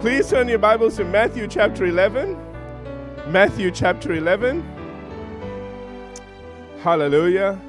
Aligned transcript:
Please 0.00 0.30
turn 0.30 0.48
your 0.48 0.58
Bibles 0.58 0.96
to 0.96 1.04
Matthew 1.04 1.46
chapter 1.46 1.84
11. 1.84 2.34
Matthew 3.26 3.70
chapter 3.70 4.14
11. 4.14 4.62
Hallelujah. 6.80 7.60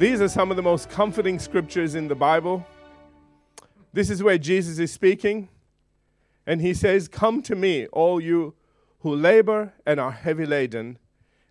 These 0.00 0.20
are 0.20 0.26
some 0.26 0.50
of 0.50 0.56
the 0.56 0.62
most 0.64 0.90
comforting 0.90 1.38
scriptures 1.38 1.94
in 1.94 2.08
the 2.08 2.16
Bible. 2.16 2.66
This 3.92 4.10
is 4.10 4.20
where 4.20 4.36
Jesus 4.36 4.80
is 4.80 4.90
speaking, 4.90 5.48
and 6.44 6.60
he 6.60 6.74
says, 6.74 7.06
Come 7.06 7.40
to 7.42 7.54
me, 7.54 7.86
all 7.92 8.20
you 8.20 8.54
who 9.02 9.14
labor 9.14 9.74
and 9.86 10.00
are 10.00 10.10
heavy 10.10 10.44
laden, 10.44 10.98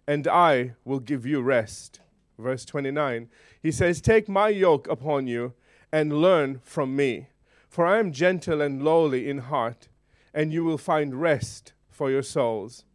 and 0.05 0.27
I 0.27 0.73
will 0.83 0.99
give 0.99 1.25
you 1.25 1.41
rest. 1.41 2.01
Verse 2.37 2.65
29. 2.65 3.29
He 3.63 3.71
says, 3.71 4.01
Take 4.01 4.27
my 4.27 4.49
yoke 4.49 4.85
upon 4.89 5.27
you 5.27 5.53
and 5.93 6.21
learn 6.21 6.59
from 6.61 6.93
me, 6.93 7.29
for 7.77 7.85
I 7.85 7.99
am 7.99 8.11
gentle 8.11 8.59
and 8.59 8.81
lowly 8.81 9.29
in 9.29 9.37
heart, 9.37 9.87
and 10.33 10.51
you 10.51 10.63
will 10.63 10.79
find 10.79 11.21
rest 11.21 11.73
for 11.91 12.09
your 12.09 12.23
souls. 12.23 12.85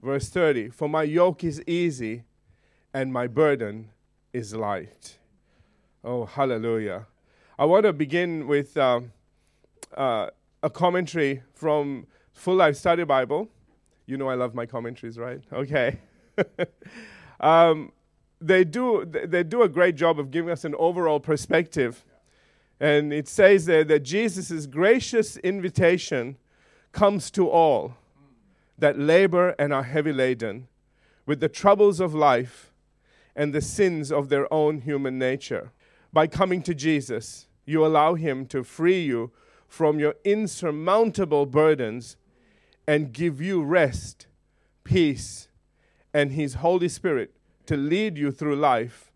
Verse 0.00 0.28
30 0.28 0.68
For 0.68 0.88
my 0.88 1.02
yoke 1.02 1.42
is 1.42 1.60
easy 1.66 2.22
and 2.94 3.12
my 3.12 3.26
burden 3.26 3.90
is 4.32 4.54
light. 4.54 5.18
Oh, 6.04 6.26
hallelujah. 6.26 7.08
I 7.58 7.64
want 7.64 7.86
to 7.86 7.92
begin 7.92 8.46
with 8.46 8.76
uh, 8.76 9.00
uh, 9.96 10.28
a 10.62 10.70
commentary 10.70 11.42
from 11.52 12.06
Full 12.34 12.54
Life 12.54 12.76
Study 12.76 13.02
Bible. 13.02 13.48
You 14.06 14.16
know 14.16 14.28
I 14.28 14.34
love 14.36 14.54
my 14.54 14.64
commentaries, 14.64 15.18
right? 15.18 15.40
Okay. 15.52 15.98
um, 17.40 17.90
they 18.40 18.62
do 18.62 19.04
they 19.04 19.42
do 19.42 19.62
a 19.62 19.68
great 19.68 19.96
job 19.96 20.20
of 20.20 20.30
giving 20.30 20.52
us 20.52 20.64
an 20.64 20.76
overall 20.76 21.18
perspective. 21.18 22.04
And 22.80 23.12
it 23.12 23.28
says 23.28 23.66
there 23.66 23.84
that 23.84 24.00
Jesus' 24.00 24.66
gracious 24.66 25.36
invitation 25.38 26.36
comes 26.92 27.30
to 27.32 27.48
all 27.48 27.96
that 28.78 28.98
labor 28.98 29.54
and 29.58 29.72
are 29.72 29.82
heavy 29.82 30.12
laden 30.12 30.68
with 31.26 31.40
the 31.40 31.48
troubles 31.48 32.00
of 32.00 32.14
life 32.14 32.72
and 33.34 33.52
the 33.52 33.60
sins 33.60 34.10
of 34.12 34.28
their 34.28 34.52
own 34.52 34.80
human 34.80 35.18
nature. 35.18 35.72
By 36.12 36.26
coming 36.26 36.62
to 36.62 36.74
Jesus, 36.74 37.48
you 37.66 37.84
allow 37.84 38.14
Him 38.14 38.46
to 38.46 38.64
free 38.64 39.02
you 39.02 39.32
from 39.66 39.98
your 39.98 40.14
insurmountable 40.24 41.44
burdens 41.44 42.16
and 42.86 43.12
give 43.12 43.42
you 43.42 43.62
rest, 43.62 44.26
peace, 44.84 45.48
and 46.14 46.32
His 46.32 46.54
Holy 46.54 46.88
Spirit 46.88 47.34
to 47.66 47.76
lead 47.76 48.16
you 48.16 48.30
through 48.30 48.56
life. 48.56 49.12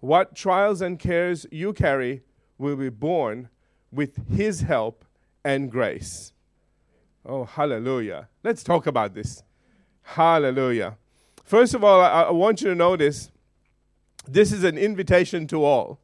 What 0.00 0.34
trials 0.34 0.80
and 0.80 0.98
cares 0.98 1.44
you 1.50 1.74
carry 1.74 2.22
will 2.60 2.76
be 2.76 2.90
born 2.90 3.48
with 3.90 4.28
His 4.28 4.60
help 4.60 5.04
and 5.44 5.70
grace. 5.70 6.32
Oh, 7.24 7.44
hallelujah. 7.44 8.28
Let's 8.44 8.62
talk 8.62 8.86
about 8.86 9.14
this. 9.14 9.42
Hallelujah. 10.02 10.96
First 11.44 11.74
of 11.74 11.82
all, 11.82 12.00
I, 12.00 12.22
I, 12.22 12.30
want 12.30 12.60
you 12.60 12.68
to 12.68 12.74
notice 12.74 13.30
this 14.26 14.52
is 14.52 14.64
an 14.64 14.78
invitation 14.78 15.46
to 15.48 15.64
all. 15.64 15.98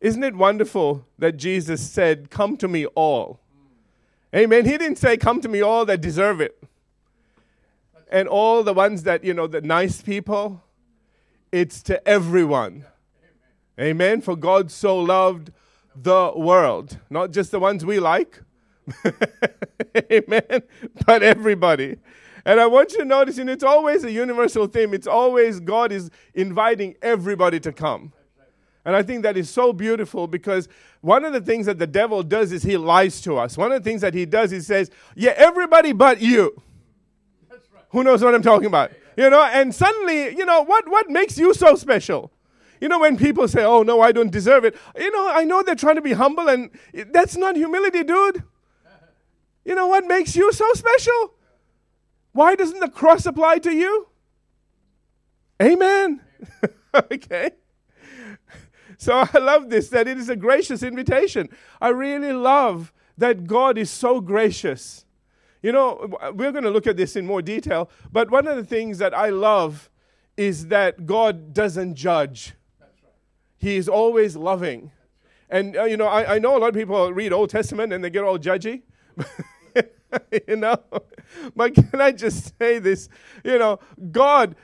Isn't 0.00 0.22
it 0.22 0.34
wonderful 0.34 1.06
that 1.18 1.36
Jesus 1.36 1.88
said, 1.88 2.30
Come 2.30 2.56
to 2.58 2.68
me 2.68 2.86
all? 2.86 3.40
Amen. 4.34 4.64
He 4.64 4.76
didn't 4.78 4.96
say, 4.96 5.16
Come 5.16 5.40
to 5.40 5.48
me 5.48 5.60
all 5.60 5.84
that 5.86 6.00
deserve 6.00 6.40
it. 6.40 6.62
And 8.10 8.28
all 8.28 8.62
the 8.62 8.74
ones 8.74 9.02
that, 9.04 9.24
you 9.24 9.34
know, 9.34 9.46
the 9.46 9.60
nice 9.60 10.02
people, 10.02 10.62
it's 11.50 11.82
to 11.84 12.06
everyone. 12.06 12.84
Amen. 13.78 14.20
For 14.20 14.36
God 14.36 14.70
so 14.70 14.96
loved 14.96 15.50
the 15.94 16.32
world, 16.34 16.98
not 17.10 17.30
just 17.30 17.50
the 17.50 17.60
ones 17.60 17.84
we 17.84 18.00
like. 18.00 18.40
Amen. 20.12 20.62
But 21.06 21.22
everybody. 21.22 21.96
And 22.44 22.60
I 22.60 22.66
want 22.66 22.92
you 22.92 22.98
to 22.98 23.04
notice, 23.04 23.38
and 23.38 23.48
it's 23.48 23.64
always 23.64 24.04
a 24.04 24.12
universal 24.12 24.66
theme. 24.66 24.92
It's 24.92 25.06
always 25.06 25.60
God 25.60 25.92
is 25.92 26.10
inviting 26.34 26.94
everybody 27.00 27.58
to 27.60 27.72
come. 27.72 28.12
And 28.84 28.94
I 28.94 29.02
think 29.02 29.22
that 29.22 29.36
is 29.38 29.48
so 29.48 29.72
beautiful 29.72 30.26
because 30.26 30.68
one 31.00 31.24
of 31.24 31.32
the 31.32 31.40
things 31.40 31.64
that 31.66 31.78
the 31.78 31.86
devil 31.86 32.22
does 32.22 32.52
is 32.52 32.62
he 32.62 32.76
lies 32.76 33.22
to 33.22 33.38
us. 33.38 33.56
One 33.56 33.72
of 33.72 33.82
the 33.82 33.88
things 33.88 34.02
that 34.02 34.12
he 34.12 34.26
does, 34.26 34.52
is 34.52 34.66
he 34.66 34.74
says, 34.74 34.90
Yeah, 35.14 35.32
everybody 35.36 35.92
but 35.92 36.20
you. 36.20 36.62
Right. 37.50 37.60
Who 37.90 38.04
knows 38.04 38.22
what 38.22 38.34
I'm 38.34 38.42
talking 38.42 38.66
about? 38.66 38.92
You 39.16 39.30
know, 39.30 39.42
and 39.42 39.74
suddenly, 39.74 40.36
you 40.36 40.44
know, 40.44 40.62
what, 40.62 40.86
what 40.88 41.08
makes 41.08 41.38
you 41.38 41.54
so 41.54 41.76
special? 41.76 42.30
You 42.80 42.88
know, 42.88 42.98
when 42.98 43.16
people 43.16 43.48
say, 43.48 43.64
Oh, 43.64 43.82
no, 43.82 44.00
I 44.00 44.12
don't 44.12 44.30
deserve 44.30 44.64
it, 44.64 44.76
you 44.96 45.10
know, 45.10 45.28
I 45.28 45.44
know 45.44 45.62
they're 45.62 45.74
trying 45.74 45.96
to 45.96 46.02
be 46.02 46.12
humble, 46.12 46.48
and 46.48 46.70
that's 47.12 47.36
not 47.36 47.56
humility, 47.56 48.04
dude. 48.04 48.42
You 49.64 49.74
know 49.74 49.86
what 49.86 50.06
makes 50.06 50.36
you 50.36 50.52
so 50.52 50.70
special? 50.74 51.34
Why 52.32 52.54
doesn't 52.54 52.80
the 52.80 52.90
cross 52.90 53.26
apply 53.26 53.58
to 53.60 53.72
you? 53.72 54.08
Amen. 55.62 56.20
okay. 56.94 57.52
So 58.98 59.24
I 59.32 59.38
love 59.38 59.70
this, 59.70 59.88
that 59.90 60.08
it 60.08 60.18
is 60.18 60.28
a 60.28 60.36
gracious 60.36 60.82
invitation. 60.82 61.48
I 61.80 61.88
really 61.88 62.32
love 62.32 62.92
that 63.16 63.46
God 63.46 63.78
is 63.78 63.90
so 63.90 64.20
gracious. 64.20 65.04
You 65.62 65.72
know, 65.72 66.14
we're 66.34 66.52
going 66.52 66.64
to 66.64 66.70
look 66.70 66.86
at 66.86 66.96
this 66.96 67.16
in 67.16 67.26
more 67.26 67.40
detail, 67.40 67.90
but 68.12 68.30
one 68.30 68.46
of 68.46 68.56
the 68.56 68.64
things 68.64 68.98
that 68.98 69.14
I 69.14 69.30
love 69.30 69.90
is 70.36 70.66
that 70.68 71.06
God 71.06 71.54
doesn't 71.54 71.94
judge. 71.94 72.52
He 73.64 73.76
is 73.76 73.88
always 73.88 74.36
loving. 74.36 74.90
And, 75.48 75.74
uh, 75.74 75.84
you 75.84 75.96
know, 75.96 76.06
I, 76.06 76.34
I 76.34 76.38
know 76.38 76.54
a 76.54 76.58
lot 76.58 76.68
of 76.68 76.74
people 76.74 77.10
read 77.14 77.32
Old 77.32 77.48
Testament 77.48 77.94
and 77.94 78.04
they 78.04 78.10
get 78.10 78.22
all 78.22 78.38
judgy. 78.38 78.82
you 80.46 80.56
know? 80.56 80.76
But 81.56 81.74
can 81.74 81.98
I 81.98 82.12
just 82.12 82.52
say 82.58 82.78
this? 82.78 83.08
You 83.42 83.58
know, 83.58 83.80
God, 84.12 84.54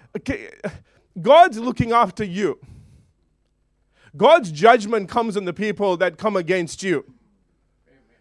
God's 1.18 1.58
looking 1.58 1.92
after 1.92 2.22
you. 2.22 2.58
God's 4.14 4.52
judgment 4.52 5.08
comes 5.08 5.34
on 5.34 5.46
the 5.46 5.54
people 5.54 5.96
that 5.96 6.18
come 6.18 6.36
against 6.36 6.82
you. 6.82 7.06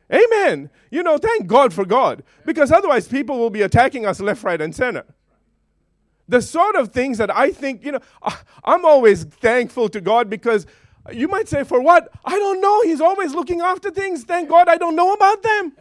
Amen. 0.09 0.23
Amen. 0.23 0.69
You 0.91 1.03
know, 1.03 1.17
thank 1.17 1.45
God 1.45 1.73
for 1.73 1.83
God. 1.83 2.23
Because 2.45 2.71
otherwise, 2.71 3.05
people 3.05 3.37
will 3.37 3.49
be 3.49 3.63
attacking 3.63 4.05
us 4.05 4.21
left, 4.21 4.45
right, 4.45 4.61
and 4.61 4.73
center. 4.73 5.03
The 6.29 6.41
sort 6.41 6.75
of 6.75 6.93
things 6.93 7.17
that 7.17 7.35
I 7.35 7.51
think, 7.51 7.83
you 7.83 7.91
know, 7.93 7.99
I'm 8.63 8.85
always 8.85 9.25
thankful 9.25 9.89
to 9.89 9.99
God 9.99 10.29
because 10.29 10.65
you 11.11 11.27
might 11.27 11.49
say, 11.49 11.63
for 11.63 11.81
what? 11.81 12.09
I 12.23 12.37
don't 12.37 12.61
know. 12.61 12.81
He's 12.83 13.01
always 13.01 13.33
looking 13.33 13.61
after 13.61 13.89
things. 13.89 14.23
Thank 14.23 14.47
God 14.47 14.69
I 14.69 14.77
don't 14.77 14.95
know 14.95 15.13
about 15.13 15.43
them. 15.43 15.73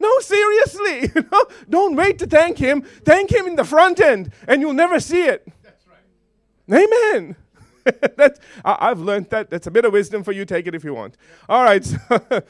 No, 0.00 0.18
seriously. 0.20 1.10
You 1.14 1.28
know? 1.30 1.46
Don't 1.68 1.96
wait 1.96 2.18
to 2.20 2.26
thank 2.26 2.58
Him. 2.58 2.82
Thank 2.82 3.32
Him 3.32 3.46
in 3.46 3.56
the 3.56 3.64
front 3.64 4.00
end, 4.00 4.32
and 4.46 4.60
you'll 4.60 4.72
never 4.72 5.00
see 5.00 5.22
it. 5.22 5.46
That's 5.62 5.84
right. 5.86 6.82
Amen. 6.82 7.36
That's, 8.16 8.40
I, 8.64 8.88
have 8.88 9.00
learned 9.00 9.30
that. 9.30 9.50
That's 9.50 9.66
a 9.66 9.70
bit 9.70 9.84
of 9.84 9.92
wisdom 9.92 10.22
for 10.22 10.32
you. 10.32 10.44
Take 10.44 10.66
it 10.66 10.74
if 10.74 10.84
you 10.84 10.94
want. 10.94 11.16
All 11.48 11.64
right. 11.64 11.84
So, 11.84 11.98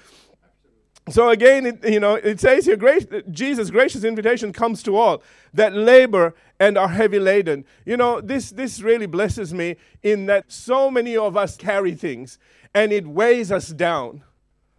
so 1.12 1.30
again, 1.30 1.66
it, 1.66 1.88
you 1.88 2.00
know, 2.00 2.14
it 2.14 2.41
says 2.41 2.66
here, 2.66 2.76
grace, 2.76 3.06
Jesus' 3.30 3.70
gracious 3.70 4.04
invitation 4.04 4.52
comes 4.52 4.82
to 4.84 4.96
all 4.96 5.22
that 5.54 5.72
labor 5.72 6.34
and 6.58 6.76
are 6.76 6.88
heavy 6.88 7.19
laden. 7.19 7.64
You 7.84 7.96
know, 7.96 8.20
this 8.20 8.50
this 8.50 8.80
really 8.80 9.06
blesses 9.06 9.54
me 9.54 9.76
in 10.02 10.26
that 10.26 10.50
so 10.50 10.91
many 10.91 11.16
of 11.16 11.36
us 11.36 11.56
carry 11.56 11.94
things, 11.94 12.38
and 12.74 12.92
it 12.92 13.06
weighs 13.06 13.52
us 13.52 13.69
down. 13.69 14.22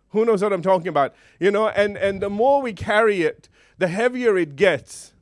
Who 0.09 0.25
knows 0.25 0.41
what 0.41 0.53
I'm 0.53 0.61
talking 0.61 0.87
about? 0.87 1.13
You 1.39 1.51
know, 1.51 1.69
and, 1.69 1.95
and 1.97 2.21
the 2.21 2.29
more 2.29 2.61
we 2.61 2.73
carry 2.73 3.21
it, 3.21 3.47
the 3.77 3.87
heavier 3.87 4.37
it 4.37 4.55
gets. 4.55 5.13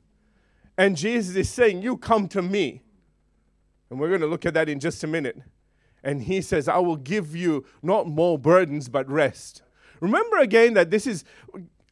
And 0.76 0.96
Jesus 0.96 1.36
is 1.36 1.50
saying, 1.50 1.82
You 1.82 1.96
come 1.96 2.28
to 2.28 2.42
me. 2.42 2.82
And 3.90 3.98
we're 3.98 4.08
going 4.08 4.20
to 4.20 4.26
look 4.26 4.46
at 4.46 4.54
that 4.54 4.68
in 4.68 4.80
just 4.80 5.02
a 5.04 5.06
minute. 5.06 5.40
And 6.02 6.22
he 6.22 6.40
says, 6.42 6.68
I 6.68 6.78
will 6.78 6.96
give 6.96 7.34
you 7.34 7.64
not 7.82 8.06
more 8.06 8.38
burdens, 8.38 8.88
but 8.88 9.08
rest. 9.08 9.62
Remember 10.00 10.38
again 10.38 10.74
that 10.74 10.90
this 10.90 11.06
is, 11.06 11.24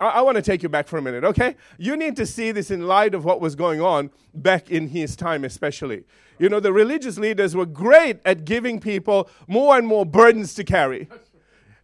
I, 0.01 0.07
I 0.07 0.21
want 0.23 0.37
to 0.37 0.43
take 0.43 0.63
you 0.63 0.69
back 0.69 0.89
for 0.89 0.99
a 0.99 1.03
minute, 1.03 1.25
okay? 1.25 1.57
You 1.79 1.97
need 1.97 2.17
to 2.17 2.27
see 2.27 2.53
this 2.53 2.71
in 2.71 2.87
light 2.87 3.15
of 3.15 3.25
what 3.25 3.41
was 3.41 3.55
going 3.55 3.81
on 3.81 4.11
back 4.35 4.71
in 4.71 4.89
his 4.89 5.17
time, 5.17 5.45
especially. 5.45 6.05
You 6.39 6.49
know, 6.49 6.61
the 6.61 6.73
religious 6.73 7.19
leaders 7.19 7.57
were 7.57 7.67
great 7.67 8.19
at 8.25 8.45
giving 8.45 8.81
people 8.81 9.29
more 9.47 9.79
and 9.79 9.87
more 9.87 10.05
burdens 10.05 10.55
to 10.55 10.65
carry 10.65 11.09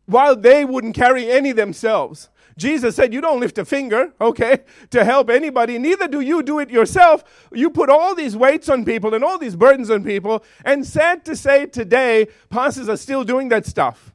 while 0.06 0.36
they 0.36 0.64
wouldn't 0.64 0.94
carry 0.94 1.30
any 1.30 1.52
themselves. 1.52 2.28
Jesus 2.56 2.96
said, 2.96 3.14
You 3.14 3.20
don't 3.20 3.40
lift 3.40 3.58
a 3.58 3.64
finger, 3.64 4.12
okay, 4.20 4.58
to 4.90 5.04
help 5.04 5.30
anybody. 5.30 5.78
Neither 5.78 6.08
do 6.08 6.20
you 6.20 6.42
do 6.42 6.58
it 6.58 6.70
yourself. 6.70 7.48
You 7.52 7.70
put 7.70 7.88
all 7.88 8.14
these 8.14 8.36
weights 8.36 8.68
on 8.68 8.84
people 8.84 9.14
and 9.14 9.24
all 9.24 9.38
these 9.38 9.56
burdens 9.56 9.90
on 9.90 10.04
people. 10.04 10.44
And 10.64 10.86
sad 10.86 11.24
to 11.24 11.36
say, 11.36 11.66
today, 11.66 12.28
pastors 12.50 12.88
are 12.88 12.96
still 12.96 13.24
doing 13.24 13.48
that 13.48 13.64
stuff. 13.64 14.11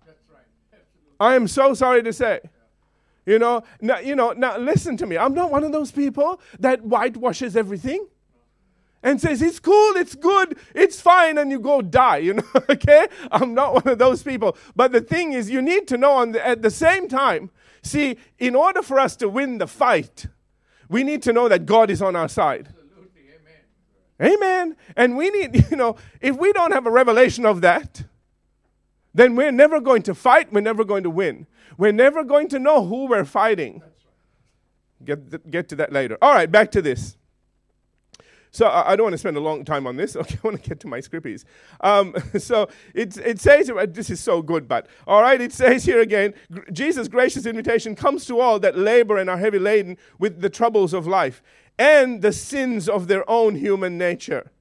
I 1.19 1.36
am 1.36 1.48
so 1.48 1.74
sorry 1.74 2.04
to 2.04 2.14
say. 2.14 2.42
You 3.25 3.40
know, 3.40 3.64
now, 3.81 4.00
you 4.00 4.16
know, 4.16 4.31
now 4.31 4.58
listen 4.58 4.96
to 4.98 5.06
me. 5.06 5.18
I'm 5.18 5.34
not 5.34 5.52
one 5.52 5.66
of 5.66 5.74
those 5.74 5.92
people 5.92 6.40
that 6.60 6.80
whitewashes 6.81 7.58
everything. 7.58 8.08
and 9.04 9.22
says, 9.22 9.42
It's 9.42 9.60
cool, 9.60 9.96
it's 9.96 10.16
good, 10.16 10.58
it's 10.74 11.02
fine, 11.02 11.38
and 11.38 11.52
you 11.52 11.60
go 11.60 11.81
die, 11.81 12.18
you 12.18 12.34
know, 12.36 12.44
okay? 12.69 13.08
I'm 13.31 13.54
not 13.54 13.74
one 13.74 13.88
of 13.88 14.00
those 14.00 14.24
people. 14.24 14.58
But 14.75 14.92
the 14.92 15.02
thing 15.02 15.34
is, 15.34 15.50
you 15.50 15.62
need 15.62 15.88
to 15.90 15.98
know 15.98 16.25
the, 16.25 16.46
at 16.46 16.62
the 16.62 16.72
same 16.72 17.08
time, 17.08 17.52
see, 17.81 18.18
in 18.40 18.56
order 18.56 18.81
for 18.81 19.00
us 19.00 19.16
to 19.18 19.30
win 19.30 19.58
the 19.58 19.68
fight, 19.68 20.28
we 20.90 21.04
need 21.04 21.22
to 21.24 21.34
know 21.34 21.50
that 21.50 21.66
God 21.66 21.90
is 21.90 22.02
on 22.02 22.16
our 22.16 22.30
side. 22.30 22.69
Amen. 24.22 24.34
Amen. 24.34 24.75
And 24.96 25.18
we 25.18 25.30
need, 25.30 25.66
you 25.72 25.78
know, 25.78 25.98
if 26.22 26.38
we 26.38 26.54
don't 26.54 26.72
have 26.72 26.88
a 26.88 26.92
revelation 26.92 27.46
of 27.46 27.62
that, 27.62 28.04
then 29.13 29.36
we're 29.36 29.51
never 29.51 29.80
going 29.80 30.04
to 30.04 30.15
fight, 30.15 30.51
we're 30.51 30.62
never 30.62 30.83
going 30.83 31.04
to 31.04 31.09
win. 31.09 31.48
We're 31.77 31.92
never 31.92 32.24
going 32.24 32.48
to 32.50 32.59
know 32.59 32.86
who 32.86 33.07
we're 33.07 33.25
fighting. 33.25 33.81
Get, 35.04 35.50
get 35.50 35.69
to 35.69 35.75
that 35.77 35.92
later. 35.92 36.18
All 36.21 36.33
right, 36.33 36.51
back 36.51 36.71
to 36.71 36.81
this. 36.81 37.18
So 38.51 38.65
I, 38.65 38.94
I 38.94 38.95
don't 38.95 39.06
want 39.06 39.13
to 39.13 39.19
spend 39.19 39.38
a 39.38 39.42
long 39.42 39.63
time 39.65 39.86
on 39.86 39.98
this. 39.98 40.15
Okay, 40.27 40.36
I 40.44 40.48
want 40.48 40.63
to 40.63 40.69
get 40.69 40.80
to 40.81 40.88
my 40.88 41.00
scrippies. 41.00 41.45
Um, 41.81 42.15
so 42.39 42.69
it, 42.94 43.15
it 43.18 43.39
says, 43.39 43.71
this 43.89 44.09
is 44.09 44.19
so 44.19 44.42
good, 44.42 44.68
but 44.68 44.88
all 45.06 45.21
right, 45.21 45.39
it 45.39 45.54
says 45.54 45.86
here 45.86 46.01
again 46.01 46.33
Jesus' 46.71 47.07
gracious 47.07 47.45
invitation 47.45 47.95
comes 47.95 48.25
to 48.25 48.39
all 48.39 48.59
that 48.59 48.77
labor 48.77 49.18
and 49.18 49.30
are 49.30 49.38
heavy 49.38 49.59
laden 49.59 49.98
with 50.18 50.42
the 50.42 50.50
troubles 50.50 50.94
of 50.94 51.06
life 51.06 51.44
and 51.77 52.21
the 52.21 52.31
sins 52.31 52.89
of 52.89 53.07
their 53.07 53.30
own 53.30 53.56
human 53.56 53.98
nature. 53.98 54.51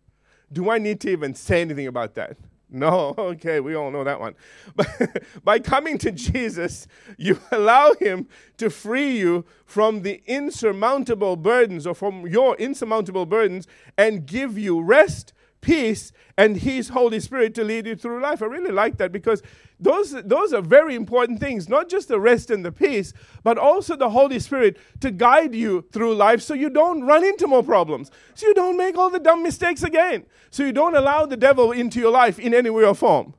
Do 0.52 0.70
I 0.70 0.78
need 0.78 1.00
to 1.00 1.10
even 1.10 1.34
say 1.34 1.62
anything 1.62 1.86
about 1.86 2.14
that? 2.14 2.36
No, 2.70 3.14
okay, 3.16 3.60
we 3.60 3.74
all 3.74 3.90
know 3.90 4.04
that 4.04 4.20
one. 4.20 4.34
But 4.74 5.22
by 5.44 5.58
coming 5.58 5.98
to 5.98 6.10
Jesus, 6.10 6.86
you 7.16 7.38
allow 7.52 7.94
him 7.94 8.28
to 8.58 8.70
free 8.70 9.16
you 9.16 9.44
from 9.64 10.02
the 10.02 10.22
insurmountable 10.26 11.36
burdens 11.36 11.86
or 11.86 11.94
from 11.94 12.26
your 12.26 12.56
insurmountable 12.56 13.26
burdens 13.26 13.66
and 13.96 14.26
give 14.26 14.58
you 14.58 14.80
rest, 14.82 15.32
peace, 15.66 16.12
and 16.38 16.56
his 16.56 16.90
Holy 16.90 17.18
Spirit 17.18 17.52
to 17.56 17.64
lead 17.64 17.86
you 17.86 17.96
through 17.96 18.22
life. 18.22 18.40
I 18.40 18.46
really 18.46 18.70
like 18.70 18.98
that 18.98 19.10
because 19.10 19.42
those, 19.80 20.12
those 20.22 20.52
are 20.52 20.62
very 20.62 20.94
important 20.94 21.40
things, 21.40 21.68
not 21.68 21.88
just 21.88 22.06
the 22.06 22.20
rest 22.20 22.52
and 22.52 22.64
the 22.64 22.70
peace, 22.70 23.12
but 23.42 23.58
also 23.58 23.96
the 23.96 24.10
Holy 24.10 24.38
Spirit 24.38 24.76
to 25.00 25.10
guide 25.10 25.56
you 25.56 25.84
through 25.90 26.14
life 26.14 26.40
so 26.40 26.54
you 26.54 26.70
don't 26.70 27.02
run 27.02 27.24
into 27.24 27.48
more 27.48 27.64
problems, 27.64 28.12
so 28.34 28.46
you 28.46 28.54
don't 28.54 28.76
make 28.76 28.96
all 28.96 29.10
the 29.10 29.18
dumb 29.18 29.42
mistakes 29.42 29.82
again, 29.82 30.24
so 30.50 30.62
you 30.62 30.72
don't 30.72 30.94
allow 30.94 31.26
the 31.26 31.36
devil 31.36 31.72
into 31.72 31.98
your 31.98 32.12
life 32.12 32.38
in 32.38 32.54
any 32.54 32.70
way 32.70 32.84
or 32.84 32.94
form. 32.94 33.34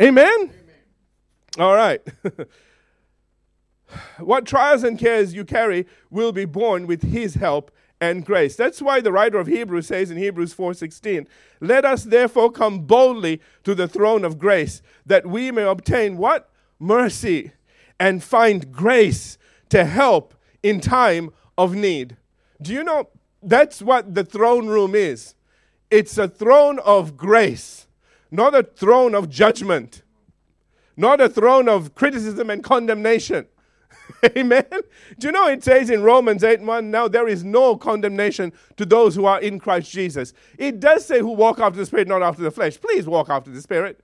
Amen? 0.00 0.26
Amen. 0.26 0.52
All 1.60 1.76
right. 1.76 2.00
what 4.18 4.46
trials 4.46 4.82
and 4.82 4.98
cares 4.98 5.32
you 5.32 5.44
carry 5.44 5.86
will 6.10 6.32
be 6.32 6.44
borne 6.44 6.88
with 6.88 7.02
his 7.02 7.34
help 7.34 7.70
and 8.02 8.24
grace. 8.24 8.56
That's 8.56 8.82
why 8.82 9.00
the 9.00 9.12
writer 9.12 9.38
of 9.38 9.46
Hebrews 9.46 9.86
says 9.86 10.10
in 10.10 10.16
Hebrews 10.16 10.52
4:16, 10.52 11.28
"Let 11.60 11.84
us 11.84 12.02
therefore 12.02 12.50
come 12.50 12.80
boldly 12.80 13.40
to 13.62 13.76
the 13.76 13.86
throne 13.86 14.24
of 14.24 14.40
grace, 14.40 14.82
that 15.06 15.24
we 15.24 15.52
may 15.52 15.62
obtain 15.62 16.16
what? 16.16 16.50
Mercy 16.80 17.52
and 18.00 18.20
find 18.20 18.72
grace 18.72 19.38
to 19.68 19.84
help 19.84 20.34
in 20.64 20.80
time 20.80 21.30
of 21.56 21.76
need." 21.76 22.16
Do 22.60 22.72
you 22.72 22.82
know 22.82 23.08
that's 23.40 23.80
what 23.80 24.16
the 24.16 24.24
throne 24.24 24.66
room 24.66 24.96
is? 24.96 25.36
It's 25.88 26.18
a 26.18 26.26
throne 26.26 26.80
of 26.80 27.16
grace, 27.16 27.86
not 28.32 28.52
a 28.52 28.64
throne 28.64 29.14
of 29.14 29.30
judgment, 29.30 30.02
not 30.96 31.20
a 31.20 31.28
throne 31.28 31.68
of 31.68 31.94
criticism 31.94 32.50
and 32.50 32.64
condemnation. 32.64 33.46
Amen. 34.38 34.64
Do 35.18 35.26
you 35.28 35.32
know 35.32 35.48
it 35.48 35.64
says 35.64 35.90
in 35.90 36.02
Romans 36.02 36.44
8 36.44 36.60
1 36.60 36.90
now 36.90 37.08
there 37.08 37.26
is 37.26 37.42
no 37.42 37.76
condemnation 37.76 38.52
to 38.76 38.86
those 38.86 39.14
who 39.16 39.24
are 39.24 39.40
in 39.40 39.58
Christ 39.58 39.90
Jesus? 39.90 40.32
It 40.58 40.78
does 40.78 41.04
say 41.04 41.18
who 41.18 41.32
walk 41.32 41.58
after 41.58 41.78
the 41.78 41.86
Spirit, 41.86 42.06
not 42.06 42.22
after 42.22 42.42
the 42.42 42.50
flesh. 42.50 42.80
Please 42.80 43.06
walk 43.06 43.30
after 43.30 43.50
the 43.50 43.60
Spirit. 43.60 44.00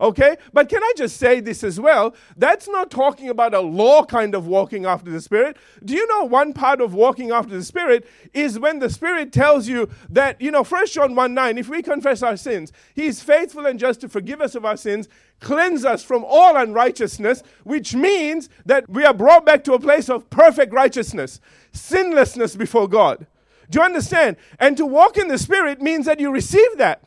Okay? 0.00 0.36
But 0.52 0.68
can 0.68 0.82
I 0.82 0.92
just 0.96 1.18
say 1.18 1.40
this 1.40 1.62
as 1.62 1.78
well? 1.78 2.14
That's 2.36 2.68
not 2.68 2.90
talking 2.90 3.28
about 3.28 3.52
a 3.52 3.60
law 3.60 4.04
kind 4.04 4.34
of 4.34 4.46
walking 4.46 4.86
after 4.86 5.10
the 5.10 5.20
Spirit. 5.20 5.58
Do 5.84 5.94
you 5.94 6.06
know 6.06 6.24
one 6.24 6.54
part 6.54 6.80
of 6.80 6.94
walking 6.94 7.30
after 7.30 7.56
the 7.56 7.64
Spirit 7.64 8.08
is 8.32 8.58
when 8.58 8.78
the 8.78 8.88
Spirit 8.88 9.32
tells 9.32 9.68
you 9.68 9.90
that, 10.08 10.40
you 10.40 10.50
know, 10.50 10.64
1 10.64 10.86
John 10.86 11.14
1 11.14 11.34
9, 11.34 11.58
if 11.58 11.68
we 11.68 11.82
confess 11.82 12.22
our 12.22 12.36
sins, 12.36 12.72
He 12.94 13.06
is 13.06 13.22
faithful 13.22 13.66
and 13.66 13.78
just 13.78 14.00
to 14.00 14.08
forgive 14.08 14.40
us 14.40 14.54
of 14.54 14.64
our 14.64 14.76
sins, 14.76 15.08
cleanse 15.40 15.84
us 15.84 16.02
from 16.02 16.24
all 16.26 16.56
unrighteousness, 16.56 17.42
which 17.64 17.94
means 17.94 18.48
that 18.64 18.88
we 18.88 19.04
are 19.04 19.14
brought 19.14 19.44
back 19.44 19.64
to 19.64 19.74
a 19.74 19.80
place 19.80 20.08
of 20.08 20.30
perfect 20.30 20.72
righteousness, 20.72 21.40
sinlessness 21.72 22.56
before 22.56 22.88
God. 22.88 23.26
Do 23.68 23.80
you 23.80 23.84
understand? 23.84 24.36
And 24.58 24.76
to 24.78 24.86
walk 24.86 25.18
in 25.18 25.28
the 25.28 25.38
Spirit 25.38 25.80
means 25.82 26.06
that 26.06 26.20
you 26.20 26.32
receive 26.32 26.78
that. 26.78 27.02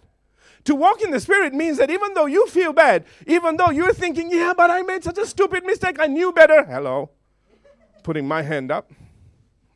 To 0.65 0.75
walk 0.75 1.01
in 1.01 1.11
the 1.11 1.19
Spirit 1.19 1.53
means 1.53 1.77
that 1.77 1.89
even 1.89 2.13
though 2.13 2.25
you 2.25 2.47
feel 2.47 2.71
bad, 2.71 3.05
even 3.27 3.57
though 3.57 3.69
you're 3.69 3.93
thinking, 3.93 4.31
yeah, 4.31 4.53
but 4.55 4.71
I 4.71 4.81
made 4.81 5.03
such 5.03 5.17
a 5.17 5.25
stupid 5.25 5.65
mistake, 5.65 5.97
I 5.99 6.07
knew 6.07 6.31
better. 6.31 6.63
Hello. 6.63 7.09
Putting 8.03 8.27
my 8.27 8.41
hand 8.41 8.71
up. 8.71 8.91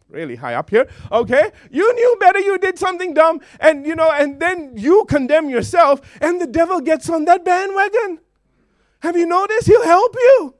Really 0.10 0.36
high 0.36 0.54
up 0.54 0.70
here. 0.70 0.88
Okay? 1.12 1.52
You 1.70 1.94
knew 1.94 2.18
better, 2.20 2.40
you 2.40 2.58
did 2.58 2.80
something 2.80 3.14
dumb, 3.14 3.42
and 3.60 3.86
you 3.86 3.96
know, 3.96 4.10
and 4.10 4.40
then 4.40 4.72
you 4.76 5.04
condemn 5.10 5.50
yourself, 5.50 6.00
and 6.22 6.40
the 6.40 6.48
devil 6.48 6.80
gets 6.80 7.10
on 7.10 7.26
that 7.26 7.44
bandwagon. 7.44 8.20
Have 9.00 9.18
you 9.18 9.26
noticed? 9.26 9.68
He'll 9.68 9.84
help 9.84 10.16
you. 10.16 10.57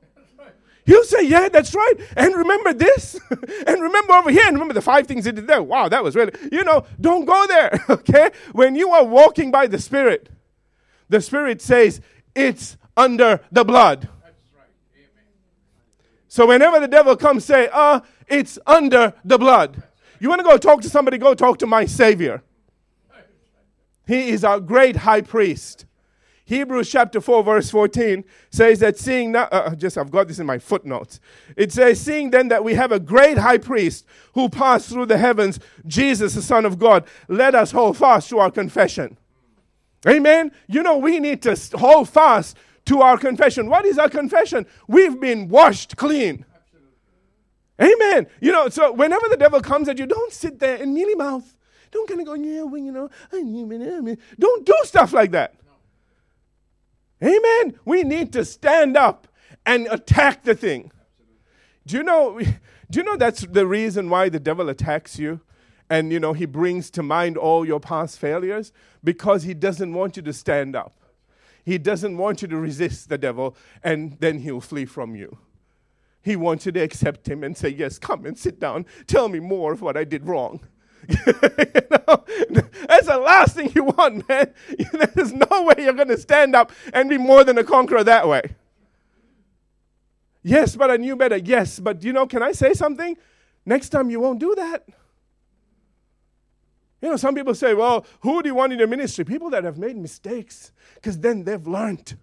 He'll 0.88 1.04
say, 1.04 1.22
Yeah, 1.22 1.50
that's 1.50 1.74
right. 1.74 1.92
And 2.16 2.34
remember 2.34 2.72
this. 2.72 3.20
and 3.66 3.82
remember 3.82 4.14
over 4.14 4.30
here. 4.30 4.46
And 4.46 4.54
remember 4.54 4.72
the 4.72 4.80
five 4.80 5.06
things 5.06 5.26
he 5.26 5.32
did 5.32 5.46
there. 5.46 5.62
Wow, 5.62 5.90
that 5.90 6.02
was 6.02 6.16
really, 6.16 6.32
you 6.50 6.64
know, 6.64 6.86
don't 6.98 7.26
go 7.26 7.46
there. 7.46 7.84
okay? 7.90 8.30
When 8.52 8.74
you 8.74 8.90
are 8.92 9.04
walking 9.04 9.50
by 9.50 9.66
the 9.66 9.78
Spirit, 9.78 10.30
the 11.10 11.20
Spirit 11.20 11.60
says, 11.60 12.00
It's 12.34 12.78
under 12.96 13.40
the 13.52 13.64
blood. 13.64 14.08
That's 14.24 14.50
right. 14.56 14.64
Amen. 14.94 15.24
So 16.26 16.46
whenever 16.46 16.80
the 16.80 16.88
devil 16.88 17.16
comes, 17.16 17.44
say, 17.44 17.68
uh, 17.70 18.00
it's 18.26 18.58
under 18.66 19.12
the 19.26 19.36
blood. 19.36 19.82
You 20.20 20.30
want 20.30 20.38
to 20.38 20.44
go 20.44 20.56
talk 20.56 20.80
to 20.80 20.88
somebody, 20.88 21.18
go 21.18 21.34
talk 21.34 21.58
to 21.58 21.66
my 21.66 21.84
Savior. 21.84 22.42
He 24.06 24.30
is 24.30 24.42
our 24.42 24.58
great 24.58 24.96
high 24.96 25.20
priest. 25.20 25.84
Hebrews 26.48 26.90
chapter 26.90 27.20
4, 27.20 27.44
verse 27.44 27.70
14 27.70 28.24
says 28.48 28.78
that 28.78 28.96
seeing 28.96 29.32
now, 29.32 29.48
uh, 29.52 29.74
just 29.74 29.98
I've 29.98 30.10
got 30.10 30.28
this 30.28 30.38
in 30.38 30.46
my 30.46 30.58
footnotes. 30.58 31.20
It 31.58 31.72
says, 31.72 32.00
Seeing 32.00 32.30
then 32.30 32.48
that 32.48 32.64
we 32.64 32.72
have 32.72 32.90
a 32.90 32.98
great 32.98 33.36
high 33.36 33.58
priest 33.58 34.06
who 34.32 34.48
passed 34.48 34.88
through 34.88 35.04
the 35.06 35.18
heavens, 35.18 35.60
Jesus, 35.86 36.32
the 36.32 36.40
Son 36.40 36.64
of 36.64 36.78
God, 36.78 37.06
let 37.28 37.54
us 37.54 37.70
hold 37.72 37.98
fast 37.98 38.30
to 38.30 38.38
our 38.38 38.50
confession. 38.50 39.18
Amen. 40.08 40.50
You 40.68 40.82
know, 40.82 40.96
we 40.96 41.18
need 41.20 41.42
to 41.42 41.54
hold 41.74 42.08
fast 42.08 42.56
to 42.86 43.02
our 43.02 43.18
confession. 43.18 43.68
What 43.68 43.84
is 43.84 43.98
our 43.98 44.08
confession? 44.08 44.64
We've 44.86 45.20
been 45.20 45.48
washed 45.48 45.98
clean. 45.98 46.46
Amen. 47.78 48.26
You 48.40 48.52
know, 48.52 48.70
so 48.70 48.90
whenever 48.92 49.28
the 49.28 49.36
devil 49.36 49.60
comes 49.60 49.86
at 49.86 49.98
you, 49.98 50.06
don't 50.06 50.32
sit 50.32 50.60
there 50.60 50.80
and 50.80 50.94
mealy 50.94 51.14
mouth. 51.14 51.58
Don't 51.90 52.08
kind 52.08 52.20
of 52.20 52.26
go, 52.26 52.32
yeah, 52.32 52.62
well, 52.62 52.78
you 52.78 52.90
know, 52.90 53.10
don't 54.38 54.64
do 54.64 54.74
stuff 54.84 55.12
like 55.12 55.32
that. 55.32 55.54
Amen. 57.22 57.78
We 57.84 58.02
need 58.02 58.32
to 58.34 58.44
stand 58.44 58.96
up 58.96 59.28
and 59.66 59.86
attack 59.90 60.44
the 60.44 60.54
thing. 60.54 60.92
Do 61.86 61.96
you 61.96 62.02
know 62.02 62.38
do 62.90 62.98
you 62.98 63.02
know 63.02 63.16
that's 63.16 63.42
the 63.42 63.66
reason 63.66 64.08
why 64.08 64.28
the 64.28 64.40
devil 64.40 64.68
attacks 64.68 65.18
you? 65.18 65.40
And 65.90 66.12
you 66.12 66.20
know, 66.20 66.34
he 66.34 66.46
brings 66.46 66.90
to 66.90 67.02
mind 67.02 67.36
all 67.36 67.66
your 67.66 67.80
past 67.80 68.18
failures 68.18 68.72
because 69.02 69.42
he 69.42 69.54
doesn't 69.54 69.92
want 69.94 70.16
you 70.16 70.22
to 70.22 70.32
stand 70.32 70.76
up. 70.76 70.94
He 71.64 71.78
doesn't 71.78 72.16
want 72.16 72.42
you 72.42 72.48
to 72.48 72.56
resist 72.56 73.08
the 73.08 73.18
devil 73.18 73.56
and 73.82 74.16
then 74.20 74.40
he'll 74.40 74.60
flee 74.60 74.84
from 74.84 75.14
you. 75.14 75.38
He 76.20 76.36
wants 76.36 76.66
you 76.66 76.72
to 76.72 76.80
accept 76.80 77.28
him 77.28 77.42
and 77.42 77.56
say, 77.56 77.68
Yes, 77.70 77.98
come 77.98 78.26
and 78.26 78.38
sit 78.38 78.60
down. 78.60 78.86
Tell 79.06 79.28
me 79.28 79.40
more 79.40 79.72
of 79.72 79.80
what 79.80 79.96
I 79.96 80.04
did 80.04 80.26
wrong. 80.26 80.60
you 81.26 81.32
know, 81.90 82.24
that's 82.86 83.06
the 83.06 83.18
last 83.22 83.56
thing 83.56 83.72
you 83.74 83.84
want, 83.84 84.28
man. 84.28 84.52
There's 85.14 85.32
no 85.32 85.62
way 85.62 85.74
you're 85.78 85.94
going 85.94 86.08
to 86.08 86.18
stand 86.18 86.54
up 86.54 86.70
and 86.92 87.08
be 87.08 87.16
more 87.16 87.44
than 87.44 87.56
a 87.56 87.64
conqueror 87.64 88.04
that 88.04 88.28
way. 88.28 88.42
Yes, 90.42 90.76
but 90.76 90.90
I 90.90 90.96
knew 90.96 91.16
better. 91.16 91.38
Yes, 91.38 91.80
but 91.80 92.02
you 92.02 92.12
know, 92.12 92.26
can 92.26 92.42
I 92.42 92.52
say 92.52 92.74
something? 92.74 93.16
Next 93.64 93.88
time 93.88 94.10
you 94.10 94.20
won't 94.20 94.38
do 94.38 94.54
that. 94.54 94.86
You 97.00 97.10
know, 97.10 97.16
some 97.16 97.34
people 97.34 97.54
say, 97.54 97.74
well, 97.74 98.04
who 98.20 98.42
do 98.42 98.48
you 98.48 98.54
want 98.54 98.72
in 98.72 98.78
your 98.78 98.88
ministry? 98.88 99.24
People 99.24 99.50
that 99.50 99.64
have 99.64 99.78
made 99.78 99.96
mistakes, 99.96 100.72
because 100.94 101.18
then 101.18 101.44
they've 101.44 101.66
learned. 101.66 102.16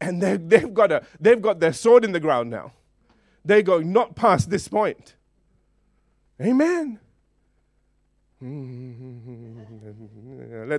And 0.00 0.22
they've, 0.22 0.48
they've, 0.48 0.72
got 0.72 0.92
a, 0.92 1.02
they've 1.18 1.40
got 1.40 1.58
their 1.60 1.72
sword 1.72 2.04
in 2.04 2.12
the 2.12 2.20
ground 2.20 2.50
now. 2.50 2.72
They 3.44 3.62
go, 3.62 3.80
not 3.80 4.14
past 4.14 4.50
this 4.50 4.68
point. 4.68 5.14
Amen. 6.40 7.00
Let 8.40 8.48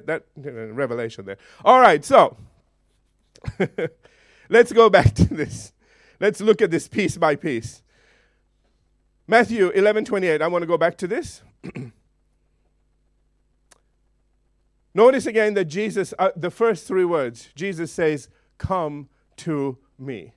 that 0.06 0.24
revelation 0.36 1.26
there. 1.26 1.38
All 1.66 1.80
right, 1.80 2.06
so 2.06 2.38
let's 4.50 4.72
go 4.72 4.90
back 4.90 5.14
to 5.16 5.26
this. 5.26 5.74
Let's 6.20 6.42
look 6.42 6.62
at 6.62 6.72
this 6.72 6.88
piece 6.88 7.18
by 7.18 7.36
piece. 7.36 7.84
Matthew 9.28 9.70
11 9.70 10.06
28. 10.06 10.42
I 10.42 10.48
want 10.48 10.62
to 10.62 10.68
go 10.68 10.78
back 10.78 10.98
to 10.98 11.08
this. 11.08 11.42
Notice 14.94 15.26
again 15.26 15.54
that 15.56 15.66
Jesus, 15.66 16.14
uh, 16.18 16.32
the 16.36 16.50
first 16.50 16.88
three 16.88 17.06
words, 17.06 17.50
Jesus 17.56 17.92
says, 17.92 18.30
Come 18.58 19.10
to 19.38 19.78
me. 20.00 20.34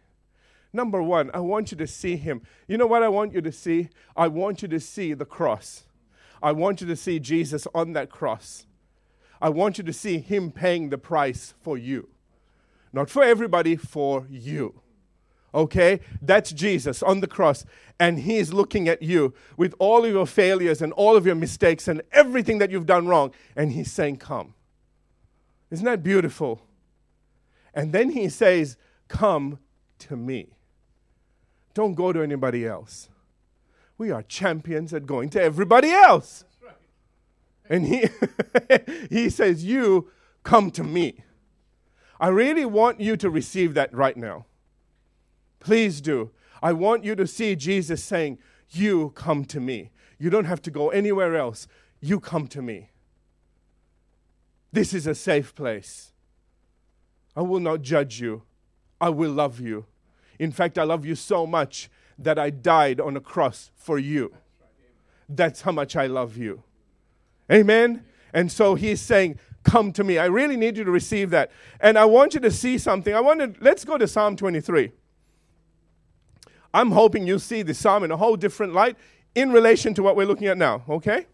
Number 0.73 1.03
one, 1.03 1.31
I 1.33 1.41
want 1.41 1.73
you 1.73 1.79
to 1.79 1.87
see 1.87 2.17
him. 2.17 2.43
You 2.67 2.79
know 2.79 2.87
what 2.87 3.03
I 3.03 3.09
want 3.09 3.33
you 3.33 3.41
to 3.41 3.53
see? 3.53 3.89
I 4.17 4.29
want 4.29 4.62
you 4.62 4.69
to 4.69 4.79
see 4.79 5.15
the 5.15 5.25
cross. 5.25 5.85
I 6.42 6.52
want 6.52 6.80
you 6.80 6.87
to 6.87 6.97
see 6.97 7.18
Jesus 7.18 7.66
on 7.75 7.92
that 7.92 8.11
cross. 8.11 8.66
I 9.40 9.49
want 9.49 9.78
you 9.78 9.85
to 9.85 9.92
see 9.92 10.18
him 10.18 10.50
paying 10.50 10.90
the 10.90 10.99
price 10.99 11.54
for 11.61 11.78
you. 11.78 12.09
Not 12.92 13.09
for 13.09 13.23
everybody, 13.23 13.76
for 13.76 14.26
you. 14.28 14.80
Okay? 15.54 16.00
That's 16.20 16.52
Jesus 16.52 17.02
on 17.02 17.20
the 17.20 17.26
cross. 17.26 17.64
And 17.99 18.20
he's 18.20 18.52
looking 18.52 18.88
at 18.88 19.02
you 19.02 19.35
with 19.56 19.75
all 19.78 20.04
of 20.04 20.11
your 20.11 20.26
failures 20.26 20.82
and 20.82 20.92
all 20.94 21.16
of 21.16 21.26
your 21.26 21.35
mistakes 21.35 21.88
and 21.88 22.02
everything 22.12 22.59
that 22.59 22.70
you've 22.70 22.87
done 22.87 23.06
wrong. 23.06 23.32
And 23.56 23.73
he's 23.73 23.92
saying, 23.92 24.18
Come. 24.18 24.54
Isn't 25.70 25.85
that 25.85 26.02
beautiful? 26.02 26.62
And 27.75 27.92
then 27.92 28.11
he 28.11 28.28
says, 28.28 28.76
Come 29.09 29.59
to 30.00 30.16
me. 30.16 30.49
Don't 31.75 31.94
go 31.94 32.12
to 32.12 32.20
anybody 32.20 32.66
else. 32.66 33.09
We 34.00 34.11
are 34.11 34.23
champions 34.23 34.95
at 34.95 35.04
going 35.04 35.28
to 35.28 35.42
everybody 35.42 35.90
else. 35.90 36.47
Right. 36.64 36.73
And 37.69 37.87
he, 37.87 38.09
he 39.11 39.28
says, 39.28 39.62
You 39.62 40.09
come 40.42 40.71
to 40.71 40.83
me. 40.83 41.23
I 42.19 42.28
really 42.28 42.64
want 42.64 42.99
you 42.99 43.19
to 43.19 43.28
receive 43.28 43.75
that 43.75 43.92
right 43.92 44.16
now. 44.16 44.47
Please 45.59 46.00
do. 46.00 46.30
I 46.62 46.73
want 46.73 47.04
you 47.04 47.14
to 47.14 47.26
see 47.26 47.54
Jesus 47.54 48.02
saying, 48.02 48.38
You 48.71 49.11
come 49.11 49.45
to 49.45 49.61
me. 49.61 49.90
You 50.19 50.30
don't 50.30 50.47
have 50.47 50.62
to 50.62 50.71
go 50.71 50.88
anywhere 50.88 51.37
else. 51.37 51.69
You 52.00 52.21
come 52.21 52.47
to 52.47 52.62
me. 52.62 52.92
This 54.73 54.95
is 54.95 55.07
a 55.07 55.14
safe 55.14 55.54
place. 55.54 56.14
I 57.37 57.42
will 57.42 57.61
not 57.61 57.83
judge 57.83 58.19
you. 58.19 58.45
I 58.99 59.11
will 59.11 59.33
love 59.33 59.61
you. 59.61 59.85
In 60.38 60.52
fact, 60.52 60.78
I 60.78 60.85
love 60.85 61.04
you 61.04 61.14
so 61.14 61.47
much 61.47 61.90
that 62.21 62.39
I 62.39 62.50
died 62.50 63.00
on 63.00 63.17
a 63.17 63.21
cross 63.21 63.71
for 63.77 63.99
you. 63.99 64.33
That's 65.29 65.62
how 65.62 65.73
much 65.73 65.97
I 65.97 66.07
love 66.07 66.37
you. 66.37 66.62
Amen? 67.50 68.05
And 68.33 68.50
so 68.50 68.75
he's 68.75 69.00
saying, 69.00 69.39
Come 69.62 69.93
to 69.93 70.03
me. 70.03 70.17
I 70.17 70.25
really 70.25 70.57
need 70.57 70.79
you 70.79 70.85
to 70.85 70.91
receive 70.91 71.29
that. 71.31 71.50
And 71.81 71.99
I 71.99 72.07
want 72.07 72.33
you 72.33 72.41
to 72.41 72.50
see 72.50 72.79
something. 72.79 73.15
I 73.15 73.21
want 73.21 73.41
to, 73.41 73.53
let's 73.62 73.85
go 73.85 73.99
to 73.99 74.09
Psalm 74.09 74.35
23. 74.35 74.91
I'm 76.73 76.93
hoping 76.93 77.27
you 77.27 77.39
see 77.39 77.62
the 77.62 77.75
psalm 77.75 78.03
in 78.03 78.11
a 78.11 78.17
whole 78.17 78.37
different 78.37 78.73
light 78.73 78.97
in 79.35 79.53
relation 79.53 79.93
to 79.95 80.03
what 80.03 80.17
we're 80.17 80.27
looking 80.27 80.47
at 80.47 80.57
now, 80.57 80.83
okay? 80.89 81.27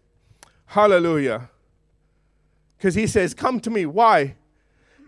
Hallelujah. 0.65 1.49
Because 2.77 2.95
he 2.95 3.07
says, 3.07 3.33
Come 3.33 3.59
to 3.61 3.69
me. 3.69 3.85
Why? 3.85 4.35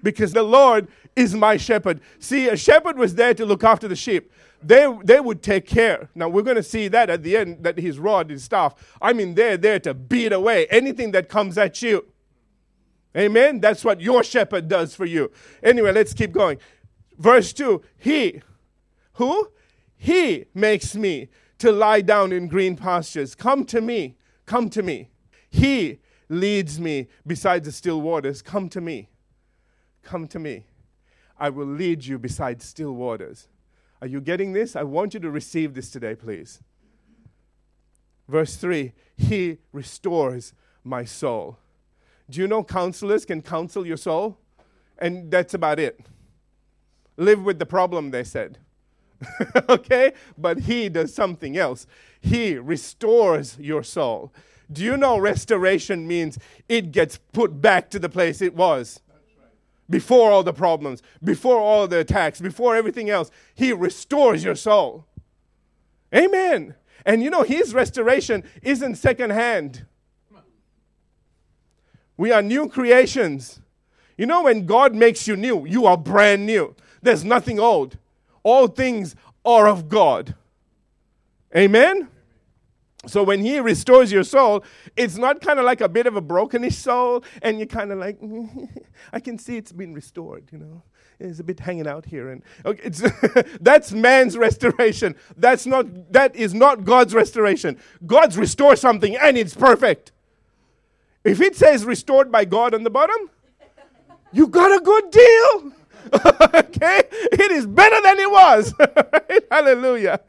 Because 0.02 0.34
the 0.34 0.44
Lord 0.44 0.88
is 1.16 1.36
my 1.36 1.58
shepherd. 1.58 2.00
See, 2.20 2.48
a 2.48 2.56
shepherd 2.56 2.98
was 2.98 3.16
there 3.16 3.34
to 3.34 3.46
look 3.46 3.64
after 3.64 3.88
the 3.88 3.96
sheep. 3.96 4.32
They, 4.62 4.94
they 5.04 5.20
would 5.20 5.42
take 5.42 5.66
care. 5.66 6.10
Now, 6.16 6.30
we're 6.30 6.44
going 6.44 6.58
to 6.58 6.64
see 6.64 6.88
that 6.90 7.10
at 7.10 7.24
the 7.24 7.38
end, 7.38 7.64
that 7.64 7.78
his 7.78 8.00
rod, 8.00 8.30
his 8.30 8.44
staff. 8.44 8.76
I 9.02 9.14
mean, 9.14 9.36
they're 9.36 9.58
there 9.58 9.80
to 9.80 9.94
beat 9.94 10.34
away 10.34 10.68
anything 10.68 11.12
that 11.12 11.30
comes 11.30 11.58
at 11.58 11.82
you. 11.82 12.06
Amen? 13.18 13.60
That's 13.60 13.84
what 13.84 14.02
your 14.02 14.24
shepherd 14.24 14.68
does 14.68 14.96
for 14.96 15.06
you. 15.06 15.32
Anyway, 15.64 15.92
let's 15.92 16.14
keep 16.14 16.32
going. 16.32 16.60
Verse 17.18 17.52
2 17.54 17.82
He, 17.98 18.42
who? 19.14 19.50
He 19.98 20.46
makes 20.54 20.96
me 20.96 21.30
to 21.58 21.72
lie 21.72 22.02
down 22.02 22.32
in 22.32 22.48
green 22.48 22.76
pastures. 22.76 23.36
Come 23.36 23.66
to 23.66 23.82
me. 23.82 24.16
Come 24.46 24.70
to 24.72 24.82
me. 24.82 25.10
He 25.50 26.00
leads 26.30 26.80
me 26.80 27.08
beside 27.28 27.64
the 27.64 27.72
still 27.72 28.02
waters. 28.02 28.42
Come 28.42 28.70
to 28.70 28.82
me. 28.82 29.10
Come 30.10 30.28
to 30.30 30.40
me. 30.40 30.64
I 31.40 31.52
will 31.52 31.68
lead 31.68 32.04
you 32.04 32.18
beside 32.18 32.64
still 32.64 32.94
waters. 32.94 33.48
Are 34.02 34.08
you 34.08 34.20
getting 34.20 34.54
this? 34.54 34.76
I 34.76 34.82
want 34.82 35.14
you 35.14 35.20
to 35.20 35.30
receive 35.30 35.76
this 35.76 35.92
today, 35.92 36.16
please. 36.16 36.62
Verse 38.28 38.56
3 38.56 38.92
He 39.16 39.60
restores 39.72 40.54
my 40.84 41.06
soul. 41.06 41.60
Do 42.28 42.42
you 42.42 42.48
know 42.48 42.64
counselors 42.64 43.24
can 43.24 43.44
counsel 43.44 43.86
your 43.86 43.98
soul? 43.98 44.40
And 44.98 45.30
that's 45.30 45.54
about 45.54 45.78
it. 45.80 46.00
Live 47.16 47.44
with 47.44 47.60
the 47.60 47.68
problem, 47.68 48.10
they 48.10 48.24
said. 48.24 48.58
okay? 49.70 50.14
But 50.40 50.62
He 50.62 50.90
does 50.90 51.14
something 51.14 51.56
else. 51.56 51.86
He 52.20 52.58
restores 52.58 53.60
your 53.60 53.84
soul. 53.84 54.34
Do 54.72 54.84
you 54.84 54.98
know 54.98 55.20
restoration 55.20 56.08
means 56.08 56.40
it 56.68 56.92
gets 56.92 57.20
put 57.32 57.62
back 57.62 57.92
to 57.92 58.00
the 58.00 58.10
place 58.10 58.42
it 58.42 58.56
was? 58.56 59.02
Before 59.90 60.32
all 60.32 60.44
the 60.44 60.54
problems, 60.54 61.02
before 61.24 61.58
all 61.58 61.88
the 61.88 62.00
attacks, 62.00 62.40
before 62.40 62.76
everything 62.76 63.10
else. 63.10 63.32
He 63.56 63.74
restores 63.74 64.44
your 64.44 64.56
soul. 64.56 65.08
Amen. 66.16 66.76
And 67.06 67.24
you 67.24 67.30
know, 67.30 67.44
His 67.44 67.74
restoration 67.74 68.44
isn't 68.62 68.96
secondhand. 68.96 69.86
We 72.18 72.32
are 72.32 72.42
new 72.42 72.68
creations. 72.68 73.62
You 74.18 74.26
know, 74.26 74.44
when 74.44 74.66
God 74.66 74.94
makes 74.94 75.28
you 75.28 75.38
new, 75.38 75.66
you 75.66 75.86
are 75.86 75.96
brand 75.96 76.46
new. 76.46 76.76
There's 77.02 77.24
nothing 77.24 77.60
old. 77.60 77.98
All 78.44 78.68
things 78.68 79.16
are 79.46 79.68
of 79.68 79.88
God. 79.88 80.36
Amen? 81.56 82.10
So 83.06 83.24
when 83.24 83.40
he 83.40 83.60
restores 83.60 84.12
your 84.12 84.24
soul, 84.24 84.64
it's 84.98 85.18
not 85.18 85.40
kind 85.40 85.58
of 85.58 85.66
like 85.66 85.80
a 85.80 85.88
bit 85.88 86.06
of 86.06 86.16
a 86.18 86.22
brokenish 86.22 86.74
soul, 86.74 87.24
and 87.42 87.58
you're 87.58 87.68
kind 87.68 87.92
of 87.92 88.00
like, 88.00 88.20
I 89.14 89.20
can 89.20 89.38
see 89.38 89.56
it's 89.56 89.72
been 89.72 89.94
restored, 89.94 90.50
you 90.52 90.58
know. 90.58 90.84
It's 91.22 91.40
a 91.40 91.44
bit 91.44 91.60
hanging 91.60 91.88
out 91.88 92.06
here, 92.06 92.30
and 92.30 92.42
okay, 92.66 92.82
it's 92.82 93.04
that's 93.62 93.92
man's 93.92 94.38
restoration. 94.38 95.16
That's 95.36 95.66
not 95.66 96.14
that 96.14 96.34
is 96.34 96.54
not 96.54 96.86
God's 96.86 97.14
restoration. 97.14 97.78
God's 98.06 98.38
restore 98.38 98.78
something, 98.78 99.18
and 99.18 99.38
it's 99.38 99.54
perfect. 99.54 100.14
If 101.26 101.42
it 101.42 101.58
says 101.58 101.84
restored 101.84 102.32
by 102.32 102.46
God 102.46 102.74
on 102.74 102.84
the 102.84 102.90
bottom, 102.90 103.30
you 104.32 104.48
got 104.48 104.72
a 104.72 104.82
good 104.82 105.12
deal. 105.12 105.74
okay? 106.54 107.04
It 107.12 107.52
is 107.52 107.68
better 107.68 108.02
than 108.02 108.20
it 108.20 108.32
was. 108.32 108.74
Hallelujah. 109.52 110.22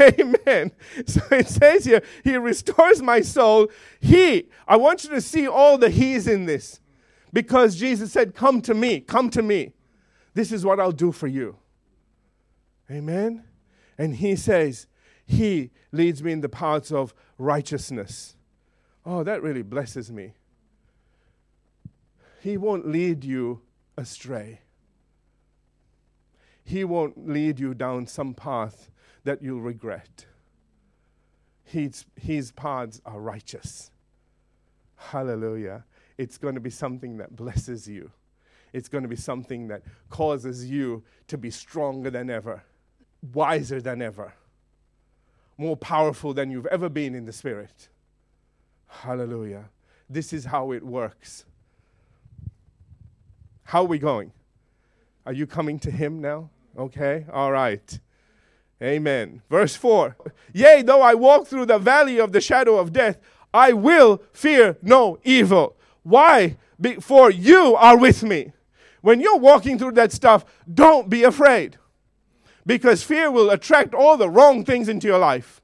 Amen. 0.00 0.72
So 1.06 1.20
it 1.30 1.48
says 1.48 1.84
here, 1.84 2.02
He 2.24 2.36
restores 2.36 3.02
my 3.02 3.20
soul. 3.20 3.68
He, 4.00 4.48
I 4.66 4.76
want 4.76 5.04
you 5.04 5.10
to 5.10 5.20
see 5.20 5.46
all 5.46 5.78
the 5.78 5.90
He's 5.90 6.26
in 6.26 6.46
this. 6.46 6.80
Because 7.32 7.76
Jesus 7.76 8.12
said, 8.12 8.34
Come 8.34 8.62
to 8.62 8.74
me, 8.74 9.00
come 9.00 9.30
to 9.30 9.42
me. 9.42 9.72
This 10.34 10.52
is 10.52 10.64
what 10.64 10.80
I'll 10.80 10.92
do 10.92 11.12
for 11.12 11.26
you. 11.26 11.56
Amen. 12.90 13.44
And 13.98 14.16
He 14.16 14.36
says, 14.36 14.86
He 15.26 15.70
leads 15.92 16.22
me 16.22 16.32
in 16.32 16.40
the 16.40 16.48
paths 16.48 16.92
of 16.92 17.14
righteousness. 17.38 18.36
Oh, 19.04 19.22
that 19.22 19.42
really 19.42 19.62
blesses 19.62 20.10
me. 20.10 20.34
He 22.42 22.56
won't 22.56 22.86
lead 22.86 23.24
you 23.24 23.60
astray. 23.96 24.60
He 26.66 26.82
won't 26.82 27.28
lead 27.28 27.60
you 27.60 27.74
down 27.74 28.08
some 28.08 28.34
path 28.34 28.90
that 29.22 29.40
you'll 29.40 29.60
regret. 29.60 30.26
His, 31.62 32.04
his 32.20 32.50
paths 32.50 33.00
are 33.06 33.20
righteous. 33.20 33.92
Hallelujah. 34.96 35.84
It's 36.18 36.38
going 36.38 36.56
to 36.56 36.60
be 36.60 36.70
something 36.70 37.18
that 37.18 37.36
blesses 37.36 37.86
you. 37.86 38.10
It's 38.72 38.88
going 38.88 39.02
to 39.02 39.08
be 39.08 39.14
something 39.14 39.68
that 39.68 39.82
causes 40.10 40.68
you 40.68 41.04
to 41.28 41.38
be 41.38 41.52
stronger 41.52 42.10
than 42.10 42.30
ever, 42.30 42.64
wiser 43.32 43.80
than 43.80 44.02
ever, 44.02 44.32
more 45.56 45.76
powerful 45.76 46.34
than 46.34 46.50
you've 46.50 46.66
ever 46.66 46.88
been 46.88 47.14
in 47.14 47.26
the 47.26 47.32
Spirit. 47.32 47.88
Hallelujah. 48.88 49.66
This 50.10 50.32
is 50.32 50.46
how 50.46 50.72
it 50.72 50.82
works. 50.82 51.44
How 53.62 53.82
are 53.82 53.86
we 53.86 54.00
going? 54.00 54.32
Are 55.24 55.32
you 55.32 55.46
coming 55.46 55.78
to 55.80 55.92
Him 55.92 56.20
now? 56.20 56.50
Okay? 56.76 57.26
All 57.32 57.52
right. 57.52 57.98
Amen. 58.82 59.42
Verse 59.48 59.74
4 59.76 60.16
Yea, 60.52 60.82
though 60.82 61.02
I 61.02 61.14
walk 61.14 61.46
through 61.46 61.66
the 61.66 61.78
valley 61.78 62.18
of 62.18 62.32
the 62.32 62.40
shadow 62.40 62.76
of 62.78 62.92
death, 62.92 63.18
I 63.52 63.72
will 63.72 64.22
fear 64.32 64.76
no 64.82 65.18
evil. 65.24 65.76
Why? 66.02 66.56
For 67.00 67.30
you 67.30 67.74
are 67.76 67.96
with 67.96 68.22
me. 68.22 68.52
When 69.00 69.20
you're 69.20 69.38
walking 69.38 69.78
through 69.78 69.92
that 69.92 70.12
stuff, 70.12 70.44
don't 70.72 71.08
be 71.08 71.22
afraid. 71.22 71.78
Because 72.66 73.02
fear 73.02 73.30
will 73.30 73.50
attract 73.50 73.94
all 73.94 74.16
the 74.16 74.28
wrong 74.28 74.64
things 74.64 74.88
into 74.88 75.06
your 75.06 75.18
life. 75.18 75.62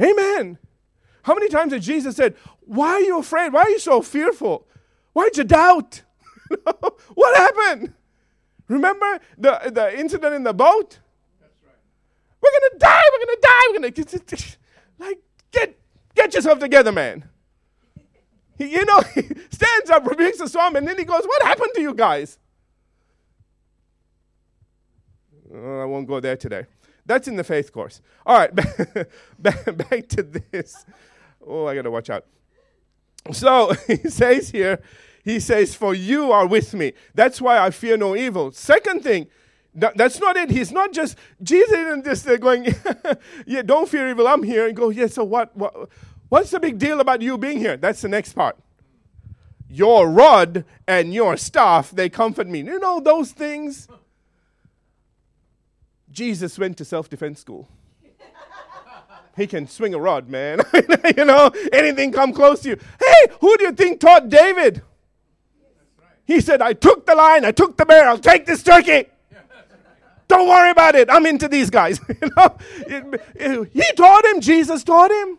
Amen. 0.00 0.58
How 1.22 1.34
many 1.34 1.48
times 1.48 1.72
did 1.72 1.82
Jesus 1.82 2.16
said, 2.16 2.36
Why 2.60 2.92
are 2.92 3.00
you 3.00 3.18
afraid? 3.18 3.52
Why 3.52 3.62
are 3.62 3.70
you 3.70 3.78
so 3.78 4.00
fearful? 4.02 4.66
Why'd 5.12 5.36
you 5.36 5.44
doubt? 5.44 6.02
what 7.14 7.36
happened? 7.36 7.94
Remember 8.70 9.18
the, 9.36 9.70
the 9.72 9.98
incident 9.98 10.32
in 10.32 10.44
the 10.44 10.54
boat? 10.54 11.00
That's 11.40 11.52
right. 11.66 11.74
We're 12.40 12.50
gonna 12.52 12.78
die, 12.78 13.02
we're 13.12 13.26
gonna 13.26 13.40
die, 13.42 13.62
we're 13.68 13.74
gonna 13.74 13.92
like 14.98 15.18
get 15.50 15.76
get 16.14 16.34
yourself 16.34 16.60
together, 16.60 16.92
man. 16.92 17.24
He, 18.56 18.72
you 18.72 18.84
know, 18.84 19.00
he 19.14 19.22
stands 19.50 19.90
up, 19.90 20.06
rebukes 20.06 20.38
the 20.38 20.48
storm, 20.48 20.76
and 20.76 20.86
then 20.86 20.96
he 20.96 21.04
goes, 21.04 21.24
What 21.24 21.42
happened 21.42 21.72
to 21.74 21.80
you 21.80 21.94
guys? 21.94 22.38
Uh, 25.52 25.78
I 25.80 25.84
won't 25.86 26.06
go 26.06 26.20
there 26.20 26.36
today. 26.36 26.66
That's 27.04 27.26
in 27.26 27.34
the 27.34 27.42
faith 27.42 27.72
course. 27.72 28.00
All 28.24 28.38
right, 28.38 28.54
back, 29.38 29.64
back 29.64 30.08
to 30.10 30.22
this. 30.22 30.86
Oh, 31.44 31.66
I 31.66 31.74
got 31.74 31.82
to 31.82 31.90
watch 31.90 32.08
out. 32.08 32.24
So 33.32 33.72
he 33.88 33.96
says 33.96 34.50
here, 34.50 34.80
he 35.24 35.40
says, 35.40 35.74
For 35.74 35.94
you 35.94 36.32
are 36.32 36.46
with 36.46 36.74
me. 36.74 36.92
That's 37.14 37.40
why 37.40 37.58
I 37.58 37.70
fear 37.70 37.96
no 37.96 38.16
evil. 38.16 38.52
Second 38.52 39.02
thing, 39.02 39.26
that, 39.74 39.96
that's 39.96 40.18
not 40.18 40.36
it. 40.36 40.50
He's 40.50 40.72
not 40.72 40.92
just, 40.92 41.16
Jesus 41.42 41.72
isn't 41.72 42.04
just 42.04 42.26
uh, 42.26 42.36
going, 42.36 42.74
Yeah, 43.46 43.62
don't 43.62 43.88
fear 43.88 44.08
evil, 44.08 44.26
I'm 44.26 44.42
here. 44.42 44.66
And 44.66 44.76
go, 44.76 44.90
Yeah, 44.90 45.06
so 45.06 45.24
what, 45.24 45.56
what? 45.56 45.88
What's 46.30 46.52
the 46.52 46.60
big 46.60 46.78
deal 46.78 47.00
about 47.00 47.22
you 47.22 47.36
being 47.36 47.58
here? 47.58 47.76
That's 47.76 48.02
the 48.02 48.08
next 48.08 48.34
part. 48.34 48.56
Your 49.68 50.08
rod 50.08 50.64
and 50.86 51.12
your 51.12 51.36
staff, 51.36 51.90
they 51.90 52.08
comfort 52.08 52.46
me. 52.46 52.62
You 52.62 52.78
know 52.78 53.00
those 53.00 53.32
things? 53.32 53.88
Jesus 56.10 56.58
went 56.58 56.76
to 56.78 56.84
self 56.84 57.08
defense 57.08 57.40
school. 57.40 57.68
he 59.36 59.46
can 59.48 59.66
swing 59.66 59.92
a 59.92 59.98
rod, 59.98 60.28
man. 60.28 60.60
you 61.16 61.24
know, 61.24 61.50
anything 61.72 62.12
come 62.12 62.32
close 62.32 62.60
to 62.60 62.70
you. 62.70 62.76
Hey, 63.00 63.32
who 63.40 63.56
do 63.56 63.64
you 63.64 63.72
think 63.72 63.98
taught 64.00 64.28
David? 64.28 64.82
He 66.30 66.40
said, 66.40 66.62
I 66.62 66.74
took 66.74 67.06
the 67.06 67.16
line, 67.16 67.44
I 67.44 67.50
took 67.50 67.76
the 67.76 67.84
barrel, 67.84 68.16
take 68.16 68.46
this 68.46 68.62
turkey. 68.62 69.06
Don't 70.28 70.48
worry 70.48 70.70
about 70.70 70.94
it. 70.94 71.10
I'm 71.10 71.26
into 71.26 71.48
these 71.48 71.70
guys. 71.70 71.98
you 72.08 72.30
know, 72.36 72.56
it, 72.86 73.20
it, 73.34 73.70
he 73.72 73.92
taught 73.96 74.24
him. 74.26 74.40
Jesus 74.40 74.84
taught 74.84 75.10
him. 75.10 75.38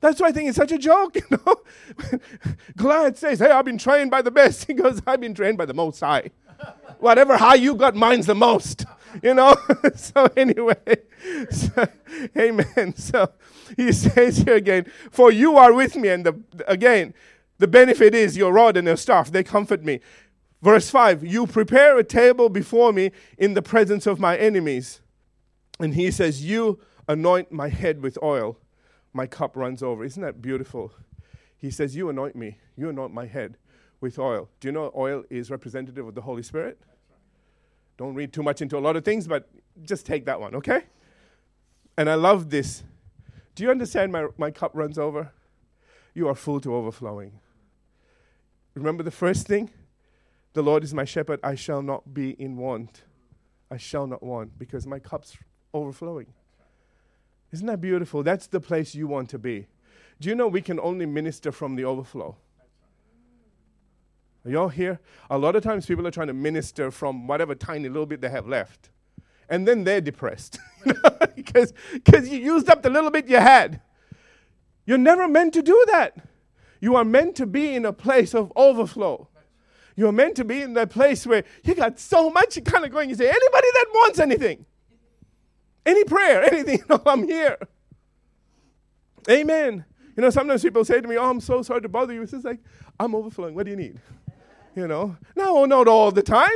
That's 0.00 0.20
why 0.20 0.28
I 0.28 0.32
think 0.32 0.50
it's 0.50 0.56
such 0.56 0.72
a 0.72 0.78
joke, 0.78 1.16
you 1.16 1.22
know. 1.30 1.62
Goliath 2.76 3.16
says, 3.16 3.38
Hey, 3.38 3.50
I've 3.50 3.64
been 3.64 3.78
trained 3.78 4.10
by 4.10 4.20
the 4.20 4.30
best. 4.30 4.64
He 4.66 4.74
goes, 4.74 5.00
I've 5.06 5.22
been 5.22 5.32
trained 5.32 5.56
by 5.56 5.64
the 5.64 5.72
most 5.72 6.00
high. 6.00 6.30
Whatever 6.98 7.38
high 7.38 7.54
you 7.54 7.74
got, 7.74 7.94
mine's 7.94 8.26
the 8.26 8.34
most. 8.34 8.84
You 9.22 9.32
know? 9.32 9.56
so 9.94 10.28
anyway, 10.36 10.98
so, 11.50 11.88
amen. 12.36 12.94
So 12.94 13.32
he 13.74 13.90
says 13.92 14.36
here 14.38 14.56
again, 14.56 14.84
For 15.10 15.32
you 15.32 15.56
are 15.56 15.72
with 15.72 15.96
me, 15.96 16.10
and 16.10 16.26
the, 16.26 16.38
again, 16.66 17.14
the 17.60 17.68
benefit 17.68 18.14
is 18.14 18.36
your 18.36 18.52
rod 18.52 18.76
and 18.76 18.86
your 18.86 18.96
staff, 18.96 19.30
they 19.30 19.44
comfort 19.44 19.84
me. 19.84 20.00
Verse 20.62 20.90
5 20.90 21.24
You 21.24 21.46
prepare 21.46 21.98
a 21.98 22.04
table 22.04 22.48
before 22.48 22.92
me 22.92 23.12
in 23.38 23.54
the 23.54 23.62
presence 23.62 24.06
of 24.06 24.18
my 24.18 24.36
enemies. 24.36 25.00
And 25.78 25.94
he 25.94 26.10
says, 26.10 26.44
You 26.44 26.80
anoint 27.08 27.52
my 27.52 27.68
head 27.68 28.02
with 28.02 28.18
oil 28.22 28.58
my 29.12 29.26
cup 29.26 29.56
runs 29.56 29.82
over. 29.82 30.04
Isn't 30.04 30.22
that 30.22 30.40
beautiful? 30.40 30.92
He 31.56 31.70
says, 31.70 31.96
You 31.96 32.08
anoint 32.08 32.36
me, 32.36 32.58
you 32.76 32.88
anoint 32.88 33.12
my 33.12 33.26
head 33.26 33.56
with 34.00 34.18
oil. 34.18 34.48
Do 34.60 34.68
you 34.68 34.72
know 34.72 34.92
oil 34.96 35.24
is 35.30 35.50
representative 35.50 36.06
of 36.06 36.14
the 36.14 36.22
Holy 36.22 36.42
Spirit? 36.42 36.78
Don't 37.96 38.14
read 38.14 38.32
too 38.32 38.42
much 38.42 38.62
into 38.62 38.78
a 38.78 38.80
lot 38.80 38.96
of 38.96 39.04
things, 39.04 39.26
but 39.26 39.48
just 39.82 40.06
take 40.06 40.24
that 40.24 40.40
one, 40.40 40.54
okay? 40.54 40.84
And 41.98 42.08
I 42.08 42.14
love 42.14 42.48
this. 42.48 42.82
Do 43.54 43.62
you 43.62 43.70
understand 43.70 44.10
my, 44.10 44.28
my 44.38 44.50
cup 44.50 44.70
runs 44.74 44.98
over? 44.98 45.32
You 46.14 46.28
are 46.28 46.34
full 46.34 46.60
to 46.60 46.74
overflowing. 46.74 47.40
Remember 48.74 49.02
the 49.02 49.10
first 49.10 49.46
thing? 49.46 49.70
The 50.52 50.62
Lord 50.62 50.82
is 50.82 50.92
my 50.92 51.04
shepherd, 51.04 51.40
I 51.42 51.54
shall 51.54 51.82
not 51.82 52.12
be 52.12 52.30
in 52.30 52.56
want. 52.56 53.02
I 53.70 53.76
shall 53.76 54.06
not 54.06 54.22
want 54.22 54.58
because 54.58 54.86
my 54.86 54.98
cup's 54.98 55.36
overflowing. 55.72 56.26
Isn't 57.52 57.66
that 57.66 57.80
beautiful? 57.80 58.22
That's 58.22 58.46
the 58.46 58.60
place 58.60 58.94
you 58.94 59.06
want 59.06 59.30
to 59.30 59.38
be. 59.38 59.66
Do 60.20 60.28
you 60.28 60.34
know 60.34 60.48
we 60.48 60.60
can 60.60 60.78
only 60.80 61.06
minister 61.06 61.52
from 61.52 61.76
the 61.76 61.84
overflow? 61.84 62.36
Are 64.44 64.50
y'all 64.50 64.68
here? 64.68 65.00
A 65.28 65.38
lot 65.38 65.54
of 65.56 65.62
times 65.62 65.86
people 65.86 66.06
are 66.06 66.10
trying 66.10 66.28
to 66.28 66.34
minister 66.34 66.90
from 66.90 67.26
whatever 67.26 67.54
tiny 67.54 67.88
little 67.88 68.06
bit 68.06 68.20
they 68.20 68.30
have 68.30 68.46
left. 68.46 68.90
And 69.48 69.66
then 69.66 69.84
they're 69.84 70.00
depressed 70.00 70.58
because 71.36 71.72
you 72.28 72.38
used 72.38 72.70
up 72.70 72.82
the 72.82 72.90
little 72.90 73.10
bit 73.10 73.28
you 73.28 73.36
had. 73.36 73.80
You're 74.86 74.98
never 74.98 75.28
meant 75.28 75.54
to 75.54 75.62
do 75.62 75.84
that. 75.88 76.16
You 76.80 76.96
are 76.96 77.04
meant 77.04 77.36
to 77.36 77.46
be 77.46 77.74
in 77.74 77.84
a 77.84 77.92
place 77.92 78.34
of 78.34 78.52
overflow. 78.56 79.28
You're 79.96 80.12
meant 80.12 80.36
to 80.36 80.44
be 80.44 80.62
in 80.62 80.72
that 80.74 80.90
place 80.90 81.26
where 81.26 81.44
you 81.62 81.74
got 81.74 81.98
so 81.98 82.30
much 82.30 82.62
kind 82.64 82.84
of 82.84 82.90
going, 82.90 83.10
you 83.10 83.14
say, 83.14 83.28
anybody 83.28 83.68
that 83.74 83.86
wants 83.92 84.18
anything. 84.18 84.64
Any 85.84 86.04
prayer, 86.04 86.42
anything, 86.52 86.78
you 86.78 86.84
know, 86.88 87.02
I'm 87.04 87.26
here. 87.26 87.58
Amen. 89.28 89.84
You 90.16 90.22
know, 90.22 90.30
sometimes 90.30 90.62
people 90.62 90.84
say 90.84 91.00
to 91.00 91.08
me, 91.08 91.16
Oh, 91.16 91.30
I'm 91.30 91.40
so 91.40 91.62
sorry 91.62 91.82
to 91.82 91.88
bother 91.88 92.12
you. 92.12 92.22
It's 92.22 92.32
just 92.32 92.44
like, 92.44 92.60
I'm 92.98 93.14
overflowing. 93.14 93.54
What 93.54 93.64
do 93.64 93.70
you 93.70 93.76
need? 93.76 94.00
You 94.74 94.86
know, 94.86 95.16
no, 95.36 95.58
oh, 95.58 95.64
not 95.64 95.88
all 95.88 96.10
the 96.10 96.22
time. 96.22 96.48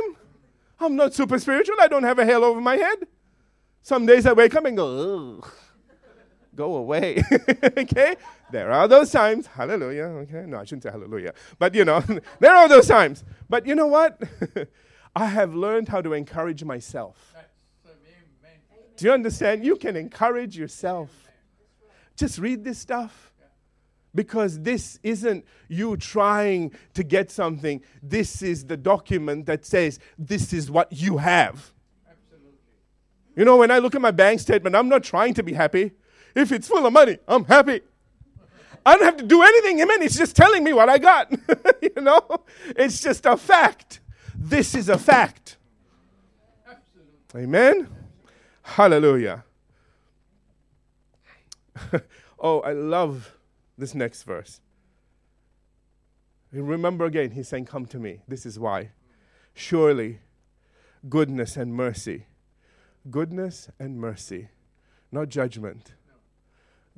I'm 0.79 0.95
not 0.95 1.13
super 1.13 1.39
spiritual. 1.39 1.75
I 1.79 1.87
don't 1.87 2.03
have 2.03 2.19
a 2.19 2.25
hell 2.25 2.43
over 2.43 2.61
my 2.61 2.77
head. 2.77 3.07
Some 3.81 4.05
days 4.05 4.25
I 4.25 4.33
wake 4.33 4.55
up 4.55 4.65
and 4.65 4.75
go, 4.75 5.37
Ugh, 5.37 5.51
go 6.55 6.75
away. 6.75 7.23
okay? 7.77 8.15
There 8.51 8.71
are 8.71 8.87
those 8.87 9.11
times. 9.11 9.47
Hallelujah. 9.47 10.03
Okay? 10.03 10.45
No, 10.47 10.59
I 10.59 10.65
shouldn't 10.65 10.83
say 10.83 10.91
hallelujah. 10.91 11.33
But, 11.57 11.73
you 11.73 11.85
know, 11.85 12.03
there 12.39 12.55
are 12.55 12.67
those 12.67 12.87
times. 12.87 13.23
But 13.49 13.65
you 13.65 13.75
know 13.75 13.87
what? 13.87 14.21
I 15.15 15.25
have 15.25 15.55
learned 15.55 15.89
how 15.89 16.01
to 16.01 16.13
encourage 16.13 16.63
myself. 16.63 17.33
Do 18.97 19.05
you 19.05 19.11
understand? 19.11 19.65
You 19.65 19.75
can 19.75 19.95
encourage 19.95 20.57
yourself. 20.57 21.09
Just 22.15 22.39
read 22.39 22.63
this 22.63 22.79
stuff. 22.79 23.33
Because 24.13 24.61
this 24.61 24.97
isn't 25.03 25.45
you 25.67 25.97
trying 25.97 26.71
to 26.93 27.03
get 27.03 27.29
something. 27.29 27.81
This 28.01 28.41
is 28.41 28.65
the 28.65 28.77
document 28.77 29.45
that 29.47 29.65
says 29.65 29.99
this 30.17 30.53
is 30.53 30.71
what 30.71 30.89
you 30.93 31.17
have. 31.17 31.73
Absolutely. 32.09 32.51
You 33.35 33.43
know, 33.43 33.57
when 33.57 33.71
I 33.71 33.79
look 33.79 33.93
at 33.93 33.99
my 33.99 34.11
bank 34.11 34.39
statement, 34.39 34.73
I'm 34.73 34.87
not 34.87 35.03
trying 35.03 35.33
to 35.33 35.43
be 35.43 35.51
happy. 35.51 35.91
If 36.33 36.53
it's 36.53 36.65
full 36.69 36.85
of 36.85 36.93
money, 36.93 37.17
I'm 37.27 37.43
happy. 37.43 37.81
I 38.85 38.95
don't 38.95 39.05
have 39.05 39.17
to 39.17 39.23
do 39.23 39.41
anything. 39.41 39.79
Amen. 39.79 40.01
It's 40.01 40.17
just 40.17 40.35
telling 40.35 40.63
me 40.63 40.73
what 40.73 40.89
I 40.89 40.97
got. 40.97 41.31
you 41.81 42.01
know, 42.01 42.21
it's 42.75 43.01
just 43.01 43.25
a 43.25 43.35
fact. 43.35 43.99
This 44.35 44.75
is 44.75 44.89
a 44.89 44.97
fact. 44.97 45.57
Amen. 47.35 47.89
Hallelujah. 48.61 49.43
oh, 52.39 52.59
I 52.61 52.73
love 52.73 53.35
this 53.77 53.95
next 53.95 54.23
verse. 54.23 54.61
Remember 56.51 57.05
again, 57.05 57.31
he's 57.31 57.47
saying, 57.47 57.65
Come 57.65 57.85
to 57.87 57.99
me. 57.99 58.21
This 58.27 58.45
is 58.45 58.57
why. 58.57 58.91
Surely, 59.53 60.19
goodness 61.09 61.57
and 61.57 61.73
mercy. 61.73 62.27
Goodness 63.09 63.69
and 63.77 63.99
mercy, 63.99 64.49
not 65.11 65.29
judgment. 65.29 65.93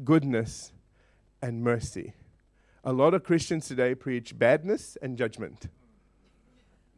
Goodness 0.03 0.71
and 1.41 1.63
mercy. 1.63 2.13
A 2.83 2.93
lot 2.93 3.13
of 3.13 3.23
Christians 3.23 3.67
today 3.67 3.95
preach 3.95 4.37
badness 4.37 4.97
and 5.01 5.17
judgment. 5.17 5.67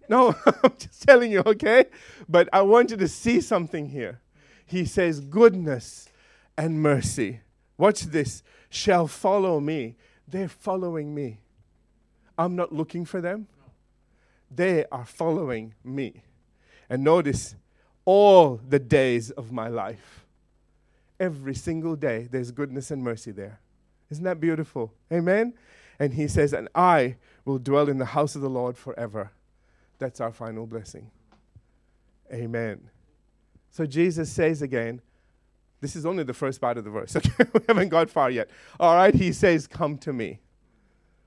No, 0.08 0.36
I'm 0.63 0.73
just 0.78 1.08
telling 1.08 1.32
you, 1.32 1.43
okay? 1.45 1.86
But 2.28 2.49
I 2.52 2.62
want 2.62 2.91
you 2.91 2.97
to 2.97 3.08
see 3.08 3.41
something 3.41 3.89
here 3.89 4.21
he 4.69 4.86
says, 4.86 5.19
Goodness 5.19 6.10
and 6.56 6.82
mercy. 6.82 7.41
Watch 7.78 8.04
this. 8.04 8.43
Shall 8.69 9.08
follow 9.08 9.60
me. 9.60 9.95
They're 10.28 10.47
following 10.47 11.15
me. 11.15 11.39
I'm 12.38 12.56
not 12.56 12.71
looking 12.71 13.04
for 13.04 13.19
them. 13.19 13.47
They 14.52 14.86
are 14.91 15.06
following 15.06 15.73
me. 15.84 16.21
And 16.88 17.04
notice 17.04 17.56
all 18.06 18.58
the 18.58 18.78
days 18.78 19.32
of 19.32 19.52
my 19.52 19.69
life. 19.69 20.25
Every 21.19 21.56
single 21.56 21.95
day, 21.95 22.28
there's 22.30 22.52
goodness 22.52 22.91
and 22.91 23.04
mercy 23.04 23.32
there. 23.32 23.60
Isn't 24.09 24.23
that 24.23 24.39
beautiful? 24.39 24.93
Amen? 25.11 25.53
And 25.99 26.13
he 26.13 26.27
says, 26.27 26.53
And 26.53 26.69
I 26.73 27.17
will 27.45 27.59
dwell 27.59 27.89
in 27.89 27.97
the 27.97 28.05
house 28.05 28.35
of 28.35 28.41
the 28.41 28.49
Lord 28.49 28.77
forever. 28.77 29.31
That's 29.99 30.21
our 30.21 30.31
final 30.31 30.65
blessing. 30.65 31.11
Amen. 32.31 32.89
So 33.69 33.85
Jesus 33.85 34.31
says 34.31 34.61
again, 34.61 35.01
this 35.81 35.95
is 35.95 36.05
only 36.05 36.23
the 36.23 36.33
first 36.33 36.59
part 36.59 36.77
of 36.77 36.83
the 36.83 36.89
verse, 36.89 37.15
okay? 37.15 37.45
we 37.53 37.61
haven't 37.67 37.89
got 37.89 38.09
far 38.09 38.29
yet. 38.29 38.49
All 38.79 38.95
right, 38.95 39.13
he 39.13 39.31
says, 39.31 39.67
Come 39.67 39.97
to 39.99 40.13
me. 40.13 40.39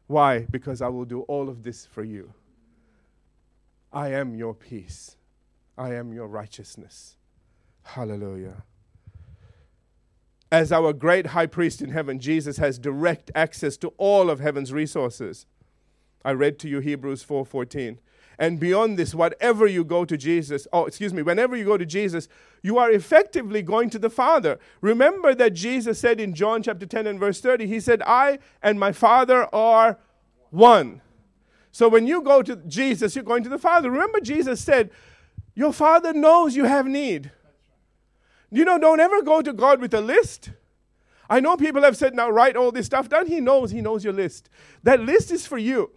Why? 0.06 0.40
Because 0.50 0.82
I 0.82 0.88
will 0.88 1.04
do 1.04 1.22
all 1.22 1.48
of 1.48 1.62
this 1.62 1.86
for 1.86 2.04
you. 2.04 2.34
I 3.92 4.12
am 4.12 4.34
your 4.34 4.54
peace, 4.54 5.16
I 5.76 5.94
am 5.94 6.12
your 6.12 6.26
righteousness. 6.26 7.16
Hallelujah. 7.84 8.64
As 10.52 10.70
our 10.70 10.92
great 10.92 11.28
high 11.28 11.46
priest 11.46 11.80
in 11.80 11.88
heaven, 11.88 12.18
Jesus 12.18 12.58
has 12.58 12.78
direct 12.78 13.30
access 13.34 13.78
to 13.78 13.94
all 13.96 14.28
of 14.28 14.38
heaven's 14.38 14.70
resources. 14.70 15.46
I 16.26 16.32
read 16.32 16.58
to 16.58 16.68
you 16.68 16.80
Hebrews 16.80 17.24
4:14. 17.24 17.98
And 18.38 18.60
beyond 18.60 18.98
this, 18.98 19.14
whatever 19.14 19.66
you 19.66 19.82
go 19.82 20.04
to 20.04 20.16
Jesus, 20.18 20.68
oh, 20.70 20.84
excuse 20.84 21.14
me, 21.14 21.22
whenever 21.22 21.56
you 21.56 21.64
go 21.64 21.78
to 21.78 21.86
Jesus, 21.86 22.28
you 22.62 22.76
are 22.76 22.90
effectively 22.90 23.62
going 23.62 23.88
to 23.90 23.98
the 23.98 24.10
Father. 24.10 24.58
Remember 24.82 25.34
that 25.34 25.54
Jesus 25.54 25.98
said 25.98 26.20
in 26.20 26.34
John 26.34 26.62
chapter 26.62 26.84
10 26.84 27.06
and 27.06 27.18
verse 27.18 27.40
30, 27.40 27.66
He 27.66 27.80
said, 27.80 28.02
I 28.06 28.38
and 28.62 28.78
my 28.78 28.92
Father 28.92 29.48
are 29.54 29.98
one. 30.50 31.00
So 31.70 31.88
when 31.88 32.06
you 32.06 32.20
go 32.20 32.42
to 32.42 32.56
Jesus, 32.56 33.16
you're 33.16 33.24
going 33.24 33.42
to 33.44 33.48
the 33.48 33.58
Father. 33.58 33.90
Remember, 33.90 34.20
Jesus 34.20 34.60
said, 34.60 34.90
Your 35.54 35.72
Father 35.72 36.12
knows 36.12 36.56
you 36.56 36.66
have 36.66 36.86
need. 36.86 37.30
You 38.52 38.66
know, 38.66 38.78
don't 38.78 39.00
ever 39.00 39.22
go 39.22 39.40
to 39.40 39.52
God 39.52 39.80
with 39.80 39.94
a 39.94 40.00
list. 40.02 40.50
I 41.28 41.40
know 41.40 41.56
people 41.56 41.82
have 41.82 41.96
said, 41.96 42.14
Now 42.14 42.28
write 42.28 42.54
all 42.54 42.70
this 42.70 42.86
stuff 42.86 43.08
down. 43.08 43.26
He 43.26 43.40
knows, 43.40 43.70
He 43.70 43.80
knows 43.80 44.04
your 44.04 44.12
list. 44.12 44.50
That 44.82 45.00
list 45.00 45.32
is 45.32 45.46
for 45.46 45.56
you, 45.58 45.90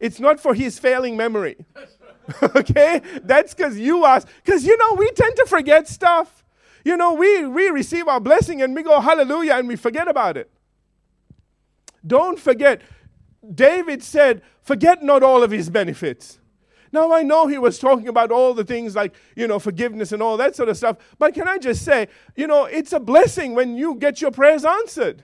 it's 0.00 0.20
not 0.20 0.38
for 0.38 0.54
His 0.54 0.78
failing 0.78 1.16
memory. 1.16 1.56
okay? 2.54 3.02
That's 3.24 3.52
because 3.52 3.78
you 3.78 4.04
ask. 4.04 4.28
Because, 4.44 4.64
you 4.64 4.76
know, 4.76 4.94
we 4.94 5.10
tend 5.10 5.34
to 5.36 5.46
forget 5.46 5.88
stuff. 5.88 6.44
You 6.84 6.96
know, 6.96 7.14
we, 7.14 7.46
we 7.46 7.68
receive 7.70 8.06
our 8.06 8.20
blessing 8.20 8.62
and 8.62 8.74
we 8.74 8.82
go 8.82 9.00
hallelujah 9.00 9.54
and 9.54 9.66
we 9.66 9.76
forget 9.76 10.06
about 10.06 10.36
it. 10.36 10.50
Don't 12.06 12.38
forget. 12.38 12.80
David 13.54 14.02
said, 14.04 14.42
Forget 14.62 15.02
not 15.02 15.22
all 15.22 15.42
of 15.42 15.50
his 15.50 15.68
benefits. 15.70 16.38
Now, 16.92 17.12
I 17.12 17.22
know 17.22 17.46
he 17.46 17.58
was 17.58 17.78
talking 17.78 18.08
about 18.08 18.30
all 18.30 18.54
the 18.54 18.64
things 18.64 18.94
like, 18.94 19.14
you 19.36 19.46
know, 19.46 19.58
forgiveness 19.58 20.12
and 20.12 20.22
all 20.22 20.36
that 20.38 20.56
sort 20.56 20.68
of 20.68 20.76
stuff, 20.76 20.96
but 21.18 21.34
can 21.34 21.46
I 21.46 21.58
just 21.58 21.84
say, 21.84 22.08
you 22.36 22.46
know, 22.46 22.64
it's 22.64 22.92
a 22.92 23.00
blessing 23.00 23.54
when 23.54 23.76
you 23.76 23.94
get 23.94 24.20
your 24.20 24.30
prayers 24.30 24.64
answered. 24.64 25.22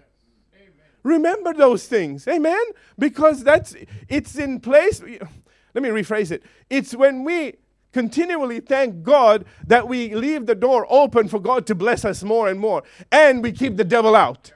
Amen. 0.55 0.73
Remember 1.03 1.53
those 1.55 1.87
things. 1.87 2.29
Amen? 2.29 2.63
Because 2.99 3.43
that's, 3.43 3.75
it's 4.09 4.37
in 4.37 4.61
place. 4.61 5.01
Let 5.03 5.83
me 5.83 5.89
rephrase 5.89 6.31
it. 6.31 6.43
It's 6.69 6.95
when 6.95 7.25
we 7.25 7.55
continually 7.93 8.61
thank 8.61 9.03
God 9.03 9.45
that 9.67 9.89
we 9.89 10.15
leave 10.15 10.47
the 10.47 10.55
door 10.55 10.87
open 10.91 11.29
for 11.29 11.39
God 11.41 11.67
to 11.69 11.75
bless 11.75 12.05
us 12.05 12.23
more 12.23 12.49
and 12.49 12.59
more, 12.59 12.83
and 13.11 13.43
we 13.43 13.53
keep 13.53 13.77
the 13.77 13.85
devil 13.85 14.15
out. 14.17 14.53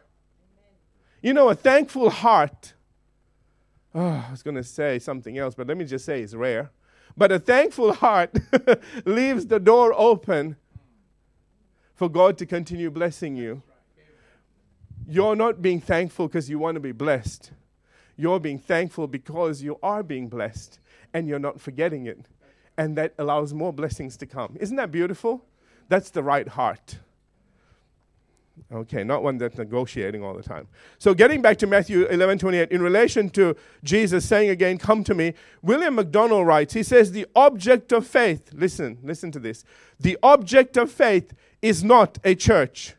You 1.23 1.33
know, 1.33 1.49
a 1.49 1.55
thankful 1.55 2.11
heart. 2.11 2.75
Oh, 3.94 4.25
I 4.29 4.31
was 4.31 4.42
going 4.42 4.57
to 4.57 4.62
say 4.62 4.99
something 4.99 5.38
else, 5.38 5.55
but 5.55 5.66
let 5.66 5.77
me 5.77 5.85
just 5.85 6.05
say 6.05 6.21
it's 6.21 6.35
rare. 6.35 6.71
But 7.18 7.33
a 7.33 7.40
thankful 7.40 7.94
heart 7.94 8.31
leaves 9.04 9.46
the 9.46 9.59
door 9.59 9.92
open 9.96 10.54
for 11.96 12.09
God 12.09 12.38
to 12.38 12.46
continue 12.46 12.92
blessing 12.92 13.35
you. 13.35 13.61
You're 15.04 15.35
not 15.35 15.61
being 15.61 15.81
thankful 15.81 16.28
because 16.28 16.48
you 16.48 16.61
want 16.61 16.76
to 16.76 16.81
be 16.81 16.92
blessed. 16.92 17.50
You're 18.16 18.38
being 18.38 18.61
thankful 18.61 19.09
because 19.09 19.62
you 19.62 19.81
are 19.83 20.04
being 20.04 20.28
blessed 20.28 20.78
and 21.12 21.26
you're 21.26 21.40
not 21.40 21.61
forgetting 21.61 22.07
it. 22.07 22.24
And 22.76 22.96
that 22.96 23.14
allows 23.18 23.52
more 23.52 23.72
blessings 23.72 24.16
to 24.18 24.26
come. 24.26 24.57
Isn't 24.61 24.76
that 24.76 24.92
beautiful? 24.92 25.44
That's 25.88 26.11
the 26.11 26.22
right 26.22 26.46
heart. 26.46 26.98
Okay, 28.73 29.05
not 29.05 29.23
one 29.23 29.38
that's 29.38 29.57
negotiating 29.57 30.23
all 30.23 30.35
the 30.35 30.42
time. 30.42 30.68
So 30.99 31.14
getting 31.14 31.40
back 31.40 31.59
to 31.59 31.66
Matthew 31.66 32.07
11, 32.07 32.38
28, 32.38 32.71
in 32.71 32.83
relation 32.83 33.31
to 33.31 33.57
Jesus 33.83 34.25
saying 34.25 34.51
again, 34.51 34.79
come 34.79 35.05
to 35.05 35.14
me, 35.14 35.35
William 35.62 35.94
MacDonald 35.94 36.47
writes, 36.47 36.75
he 36.75 36.83
says, 36.83 37.12
the 37.12 37.27
object 37.35 37.92
of 37.92 38.07
faith, 38.07 38.51
listen, 38.53 38.99
listen 39.03 39.33
to 39.33 39.38
this. 39.38 39.64
The 39.99 40.18
object 40.23 40.77
of 40.77 40.90
faith 40.90 41.33
is 41.62 41.83
not 41.83 42.18
a 42.25 42.35
church, 42.35 42.94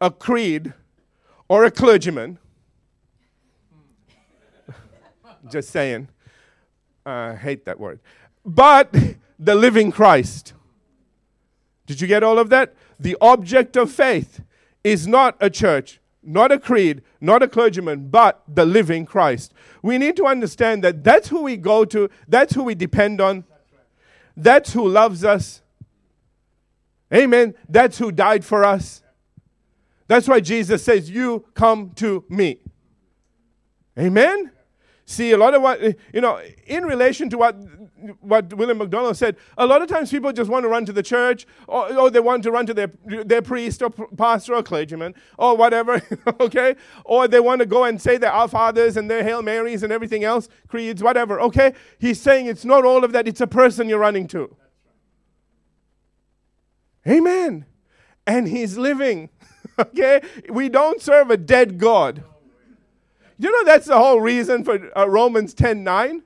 a 0.00 0.10
creed, 0.10 0.72
or 1.48 1.64
a 1.64 1.70
clergyman. 1.70 2.38
Just 5.50 5.70
saying. 5.70 6.08
I 7.06 7.34
hate 7.34 7.64
that 7.64 7.80
word. 7.80 8.00
But 8.44 8.94
the 9.38 9.54
living 9.54 9.90
Christ. 9.90 10.52
Did 11.86 12.00
you 12.02 12.06
get 12.06 12.22
all 12.22 12.38
of 12.38 12.50
that? 12.50 12.74
The 12.98 13.16
object 13.20 13.76
of 13.76 13.90
faith 13.90 14.40
is 14.82 15.06
not 15.06 15.36
a 15.40 15.50
church, 15.50 16.00
not 16.22 16.50
a 16.50 16.58
creed, 16.58 17.02
not 17.20 17.42
a 17.42 17.48
clergyman, 17.48 18.08
but 18.08 18.42
the 18.48 18.64
living 18.64 19.06
Christ. 19.06 19.54
We 19.82 19.98
need 19.98 20.16
to 20.16 20.26
understand 20.26 20.82
that 20.84 21.04
that's 21.04 21.28
who 21.28 21.42
we 21.42 21.56
go 21.56 21.84
to, 21.86 22.10
that's 22.26 22.54
who 22.54 22.64
we 22.64 22.74
depend 22.74 23.20
on, 23.20 23.44
that's 24.36 24.72
who 24.72 24.88
loves 24.88 25.24
us. 25.24 25.62
Amen. 27.12 27.54
That's 27.68 27.98
who 27.98 28.12
died 28.12 28.44
for 28.44 28.64
us. 28.64 29.02
That's 30.06 30.28
why 30.28 30.40
Jesus 30.40 30.82
says, 30.82 31.10
You 31.10 31.44
come 31.54 31.90
to 31.96 32.24
me. 32.28 32.58
Amen. 33.98 34.50
See, 35.04 35.32
a 35.32 35.38
lot 35.38 35.54
of 35.54 35.62
what, 35.62 35.80
you 36.12 36.20
know, 36.20 36.40
in 36.66 36.84
relation 36.84 37.30
to 37.30 37.38
what, 37.38 37.56
what 38.20 38.52
William 38.54 38.78
MacDonald 38.78 39.16
said, 39.16 39.36
a 39.56 39.66
lot 39.66 39.82
of 39.82 39.88
times 39.88 40.10
people 40.10 40.32
just 40.32 40.50
want 40.50 40.64
to 40.64 40.68
run 40.68 40.84
to 40.86 40.92
the 40.92 41.02
church, 41.02 41.46
or, 41.66 41.92
or 41.96 42.10
they 42.10 42.20
want 42.20 42.42
to 42.44 42.50
run 42.50 42.66
to 42.66 42.74
their, 42.74 42.90
their 43.04 43.42
priest 43.42 43.82
or 43.82 43.90
pastor 43.90 44.54
or 44.54 44.62
clergyman, 44.62 45.14
or 45.38 45.56
whatever, 45.56 46.02
okay? 46.40 46.76
Or 47.04 47.28
they 47.28 47.40
want 47.40 47.60
to 47.60 47.66
go 47.66 47.84
and 47.84 48.00
say 48.00 48.16
their 48.16 48.32
Our 48.32 48.48
Fathers 48.48 48.96
and 48.96 49.10
their 49.10 49.22
Hail 49.22 49.42
Marys 49.42 49.82
and 49.82 49.92
everything 49.92 50.24
else, 50.24 50.48
creeds, 50.68 51.02
whatever, 51.02 51.40
okay? 51.40 51.74
He's 51.98 52.20
saying 52.20 52.46
it's 52.46 52.64
not 52.64 52.84
all 52.84 53.04
of 53.04 53.12
that, 53.12 53.26
it's 53.26 53.40
a 53.40 53.46
person 53.46 53.88
you're 53.88 53.98
running 53.98 54.26
to. 54.28 54.56
Amen. 57.06 57.66
And 58.26 58.46
he's 58.46 58.76
living, 58.76 59.30
okay? 59.78 60.20
We 60.48 60.68
don't 60.68 61.00
serve 61.00 61.30
a 61.30 61.36
dead 61.36 61.78
God. 61.78 62.22
You 63.38 63.52
know 63.52 63.64
that's 63.64 63.86
the 63.86 63.96
whole 63.96 64.20
reason 64.20 64.64
for 64.64 64.90
uh, 64.98 65.08
Romans 65.08 65.54
10 65.54 65.84
9? 65.84 66.22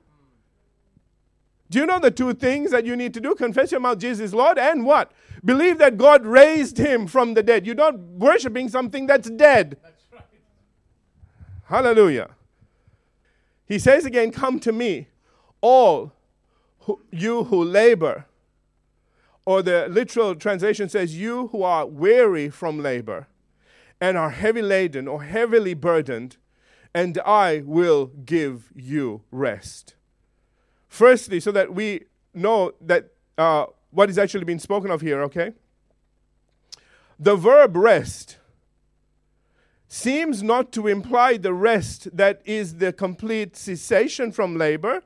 Do 1.73 1.79
you 1.79 1.87
know 1.87 1.97
the 1.97 2.11
two 2.11 2.35
things 2.35 2.69
that 2.69 2.85
you 2.85 2.95
need 2.95 3.15
to 3.15 3.19
do? 3.19 3.33
Confess 3.33 3.71
your 3.71 3.79
mouth, 3.79 3.97
Jesus 3.97 4.31
Lord, 4.31 4.59
and 4.59 4.85
what? 4.85 5.11
Believe 5.43 5.79
that 5.79 5.97
God 5.97 6.23
raised 6.23 6.77
him 6.77 7.07
from 7.07 7.33
the 7.33 7.41
dead. 7.41 7.65
You're 7.65 7.73
not 7.73 7.97
worshiping 7.97 8.69
something 8.69 9.07
that's 9.07 9.27
dead. 9.31 9.77
That's 9.81 10.03
right. 10.13 10.21
Hallelujah. 11.63 12.29
He 13.65 13.79
says 13.79 14.05
again, 14.05 14.29
Come 14.29 14.59
to 14.59 14.71
me, 14.71 15.07
all 15.61 16.13
who, 16.81 17.01
you 17.09 17.45
who 17.45 17.63
labor. 17.63 18.27
Or 19.43 19.63
the 19.63 19.87
literal 19.89 20.35
translation 20.35 20.89
says, 20.89 21.17
You 21.19 21.47
who 21.47 21.63
are 21.63 21.87
weary 21.87 22.51
from 22.51 22.83
labor 22.83 23.25
and 23.99 24.15
are 24.15 24.29
heavy 24.29 24.61
laden 24.61 25.07
or 25.07 25.23
heavily 25.23 25.73
burdened, 25.73 26.37
and 26.93 27.17
I 27.25 27.63
will 27.65 28.11
give 28.25 28.71
you 28.75 29.23
rest. 29.31 29.95
Firstly, 30.93 31.39
so 31.39 31.51
that 31.53 31.73
we 31.73 32.01
know 32.35 32.73
that 32.79 33.13
uh, 33.35 33.65
what 33.89 34.11
is 34.11 34.19
actually 34.19 34.43
being 34.43 34.59
spoken 34.59 34.91
of 34.91 35.01
here, 35.01 35.23
okay? 35.23 35.53
The 37.17 37.35
verb 37.35 37.75
rest 37.75 38.37
seems 39.87 40.43
not 40.43 40.71
to 40.73 40.85
imply 40.85 41.37
the 41.37 41.51
rest 41.51 42.15
that 42.15 42.43
is 42.45 42.75
the 42.77 42.93
complete 42.93 43.57
cessation 43.57 44.31
from 44.31 44.55
labor, 44.55 45.01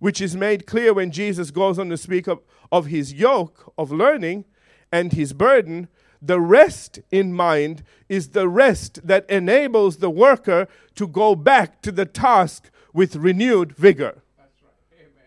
which 0.00 0.20
is 0.20 0.34
made 0.34 0.66
clear 0.66 0.92
when 0.92 1.12
Jesus 1.12 1.52
goes 1.52 1.78
on 1.78 1.90
to 1.90 1.96
speak 1.96 2.26
of, 2.26 2.40
of 2.72 2.86
his 2.86 3.12
yoke 3.12 3.72
of 3.78 3.92
learning 3.92 4.44
and 4.90 5.12
his 5.12 5.32
burden, 5.32 5.86
the 6.20 6.40
rest 6.40 6.98
in 7.12 7.32
mind 7.32 7.84
is 8.08 8.30
the 8.30 8.48
rest 8.48 9.06
that 9.06 9.30
enables 9.30 9.98
the 9.98 10.10
worker 10.10 10.66
to 10.96 11.06
go 11.06 11.36
back 11.36 11.82
to 11.82 11.92
the 11.92 12.04
task 12.04 12.68
with 12.92 13.14
renewed 13.14 13.70
vigor. 13.76 14.23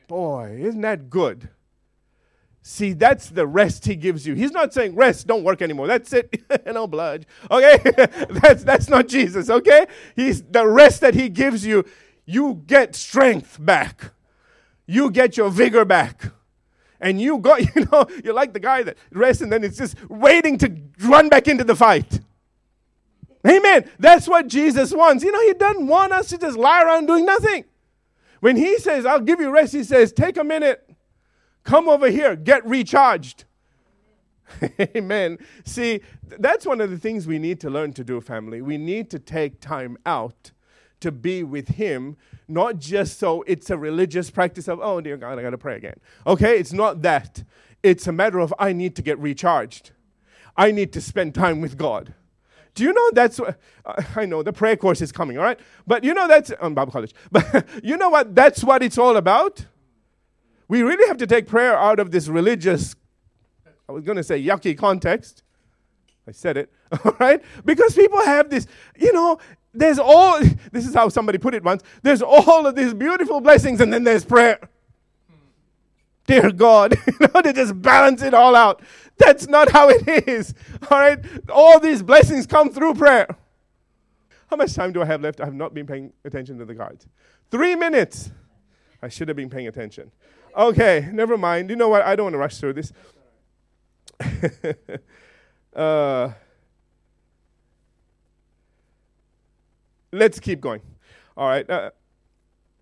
Boy, 0.07 0.57
isn't 0.61 0.81
that 0.81 1.09
good? 1.09 1.49
See, 2.61 2.93
that's 2.93 3.29
the 3.29 3.47
rest 3.47 3.85
he 3.85 3.95
gives 3.95 4.27
you. 4.27 4.33
He's 4.33 4.51
not 4.51 4.73
saying 4.73 4.95
rest, 4.95 5.27
don't 5.27 5.43
work 5.43 5.61
anymore. 5.61 5.87
That's 5.87 6.11
it. 6.11 6.41
no 6.65 6.85
blood. 6.87 7.25
Okay? 7.49 7.77
that's 8.29 8.63
that's 8.63 8.89
not 8.89 9.07
Jesus, 9.07 9.49
okay? 9.49 9.87
He's 10.15 10.43
the 10.43 10.67
rest 10.67 11.01
that 11.01 11.13
he 11.13 11.29
gives 11.29 11.65
you, 11.65 11.85
you 12.25 12.61
get 12.65 12.95
strength 12.95 13.57
back. 13.59 14.11
You 14.85 15.11
get 15.11 15.37
your 15.37 15.49
vigor 15.49 15.85
back 15.85 16.31
and 16.99 17.21
you 17.21 17.37
go, 17.37 17.55
you 17.57 17.87
know, 17.91 18.07
you're 18.23 18.33
like 18.33 18.53
the 18.53 18.59
guy 18.59 18.83
that 18.83 18.97
rests 19.11 19.41
and 19.41 19.51
then 19.51 19.63
it's 19.63 19.77
just 19.77 19.95
waiting 20.09 20.57
to 20.59 20.75
run 21.01 21.29
back 21.29 21.47
into 21.47 21.63
the 21.63 21.75
fight. 21.75 22.19
Amen. 23.47 23.89
That's 23.97 24.27
what 24.27 24.47
Jesus 24.47 24.93
wants. 24.93 25.23
You 25.23 25.31
know, 25.31 25.41
He 25.41 25.53
doesn't 25.53 25.87
want 25.87 26.11
us 26.11 26.29
to 26.29 26.37
just 26.37 26.57
lie 26.57 26.83
around 26.83 27.05
doing 27.05 27.25
nothing. 27.25 27.65
When 28.39 28.56
He 28.56 28.78
says, 28.80 29.06
I'll 29.06 29.19
give 29.19 29.39
you 29.39 29.50
rest, 29.50 29.73
He 29.73 29.84
says, 29.84 30.12
take 30.12 30.38
a 30.38 30.43
minute, 30.43 30.89
come 31.63 31.88
over 31.88 32.10
here, 32.10 32.36
get 32.36 32.65
recharged. 32.65 33.45
Amen. 34.95 35.38
See, 35.65 36.02
that's 36.23 36.65
one 36.65 36.82
of 36.82 36.89
the 36.89 36.97
things 36.97 37.28
we 37.28 37.39
need 37.39 37.60
to 37.62 37.69
learn 37.69 37.93
to 37.93 38.04
do, 38.04 38.21
family. 38.21 38.62
We 38.62 38.78
need 38.78 39.10
to 39.12 39.19
take 39.19 39.60
time 39.60 39.97
out 40.06 40.52
to 41.00 41.12
be 41.12 41.43
with 41.43 41.69
Him, 41.69 42.17
not 42.47 42.80
just 42.80 43.19
so 43.19 43.43
it's 43.47 43.69
a 43.69 43.78
religious 43.78 44.30
practice 44.30 44.67
of, 44.67 44.80
oh, 44.82 45.02
dear 45.02 45.17
God, 45.17 45.38
I 45.38 45.41
got 45.41 45.52
to 45.52 45.58
pray 45.58 45.76
again. 45.76 46.00
Okay? 46.26 46.58
It's 46.58 46.73
not 46.73 47.02
that. 47.04 47.43
It's 47.84 48.08
a 48.08 48.12
matter 48.12 48.39
of, 48.39 48.54
I 48.58 48.73
need 48.73 48.95
to 48.95 49.02
get 49.02 49.19
recharged. 49.19 49.91
I 50.56 50.71
need 50.71 50.91
to 50.93 51.02
spend 51.02 51.36
time 51.36 51.62
with 51.62 51.78
God. 51.78 52.13
Do 52.77 52.83
you 52.83 52.93
know 52.93 53.09
that's 53.11 53.39
uh, 53.39 53.53
I 54.15 54.27
know 54.27 54.43
the 54.43 54.53
prayer 54.53 54.77
course 54.77 55.01
is 55.01 55.11
coming, 55.11 55.37
all 55.39 55.43
right? 55.43 55.59
But 55.87 56.03
you 56.03 56.13
know 56.13 56.27
that's 56.27 56.51
on 56.51 56.75
Bible 56.75 56.91
college. 56.91 57.13
But 57.31 57.65
you 57.83 57.97
know 57.97 58.09
what? 58.09 58.35
That's 58.35 58.63
what 58.63 58.83
it's 58.83 58.99
all 58.99 59.17
about. 59.17 59.65
We 60.67 60.83
really 60.83 61.07
have 61.07 61.17
to 61.17 61.27
take 61.27 61.47
prayer 61.47 61.75
out 61.75 61.99
of 61.99 62.11
this 62.11 62.27
religious, 62.27 62.95
I 63.89 63.93
was 63.93 64.03
going 64.03 64.17
to 64.17 64.23
say 64.23 64.41
yucky 64.41 64.77
context. 64.77 65.41
I 66.27 66.31
said 66.31 66.55
it, 66.57 66.71
all 67.03 67.15
right? 67.19 67.41
Because 67.65 67.95
people 67.95 68.21
have 68.21 68.49
this, 68.51 68.67
you 68.95 69.11
know, 69.11 69.39
there's 69.73 69.97
all, 69.97 70.39
this 70.71 70.85
is 70.85 70.93
how 70.93 71.09
somebody 71.09 71.39
put 71.39 71.55
it 71.55 71.63
once, 71.63 71.81
there's 72.03 72.21
all 72.21 72.67
of 72.67 72.75
these 72.75 72.93
beautiful 72.93 73.41
blessings 73.41 73.81
and 73.81 73.91
then 73.91 74.03
there's 74.03 74.23
prayer. 74.23 74.59
Dear 76.27 76.51
God, 76.51 76.95
you 77.07 77.13
know, 77.33 77.41
to 77.41 77.53
just 77.53 77.81
balance 77.81 78.21
it 78.21 78.33
all 78.33 78.55
out. 78.55 78.83
That's 79.17 79.47
not 79.47 79.71
how 79.71 79.89
it 79.89 80.27
is. 80.27 80.53
All 80.91 80.99
right? 80.99 81.19
All 81.49 81.79
these 81.79 82.03
blessings 82.03 82.45
come 82.45 82.69
through 82.71 82.93
prayer. 82.93 83.27
How 84.49 84.57
much 84.57 84.75
time 84.75 84.91
do 84.93 85.01
I 85.01 85.05
have 85.05 85.21
left? 85.21 85.41
I 85.41 85.45
have 85.45 85.55
not 85.55 85.73
been 85.73 85.87
paying 85.87 86.13
attention 86.23 86.59
to 86.59 86.65
the 86.65 86.75
cards. 86.75 87.07
Three 87.49 87.75
minutes. 87.75 88.29
I 89.01 89.09
should 89.09 89.27
have 89.27 89.37
been 89.37 89.49
paying 89.49 89.67
attention. 89.67 90.11
Okay, 90.55 91.09
never 91.11 91.37
mind. 91.37 91.69
You 91.69 91.75
know 91.75 91.89
what? 91.89 92.03
I 92.03 92.15
don't 92.15 92.25
want 92.25 92.33
to 92.33 92.39
rush 92.39 92.57
through 92.57 92.73
this. 92.73 92.93
uh, 95.75 96.29
let's 100.11 100.39
keep 100.39 100.61
going. 100.61 100.81
All 101.35 101.47
right. 101.47 101.69
Uh, 101.69 101.91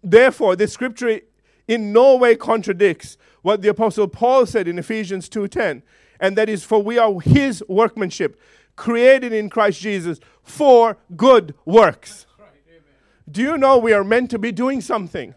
therefore, 0.04 0.56
the 0.56 0.68
scripture 0.68 1.22
in 1.68 1.92
no 1.92 2.16
way 2.16 2.36
contradicts 2.36 3.18
what 3.42 3.62
the 3.62 3.70
apostle 3.70 4.08
Paul 4.08 4.46
said 4.46 4.68
in 4.68 4.80
Ephesians 4.80 5.30
2:10, 5.30 5.84
and 6.20 6.38
that 6.38 6.50
is 6.50 6.64
for 6.64 6.82
we 6.82 6.98
are 6.98 7.20
his 7.20 7.64
workmanship, 7.68 8.40
created 8.76 9.34
in 9.34 9.50
Christ 9.50 9.82
Jesus 9.82 10.20
for 10.44 10.98
good 11.16 11.54
works. 11.66 12.26
Do 13.30 13.42
you 13.42 13.58
know 13.58 13.78
we 13.78 13.94
are 13.94 14.04
meant 14.04 14.30
to 14.32 14.40
be 14.40 14.52
doing 14.52 14.82
something? 14.82 15.34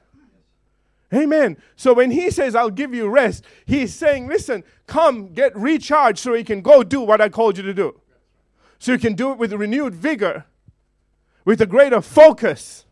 Amen. 1.12 1.56
So 1.74 1.94
when 1.94 2.10
he 2.10 2.30
says, 2.30 2.54
I'll 2.54 2.68
give 2.70 2.92
you 2.92 3.08
rest, 3.08 3.44
he's 3.64 3.94
saying, 3.94 4.26
listen, 4.26 4.62
come 4.86 5.32
get 5.32 5.56
recharged 5.56 6.18
so 6.18 6.34
you 6.34 6.44
can 6.44 6.60
go 6.60 6.82
do 6.82 7.00
what 7.00 7.20
I 7.20 7.30
called 7.30 7.56
you 7.56 7.62
to 7.62 7.72
do. 7.72 7.98
So 8.78 8.92
you 8.92 8.98
can 8.98 9.14
do 9.14 9.32
it 9.32 9.38
with 9.38 9.52
renewed 9.54 9.94
vigor, 9.94 10.44
with 11.46 11.62
a 11.62 11.66
greater 11.66 12.02
focus, 12.02 12.84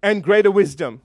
and 0.00 0.22
greater 0.22 0.50
wisdom. 0.50 1.00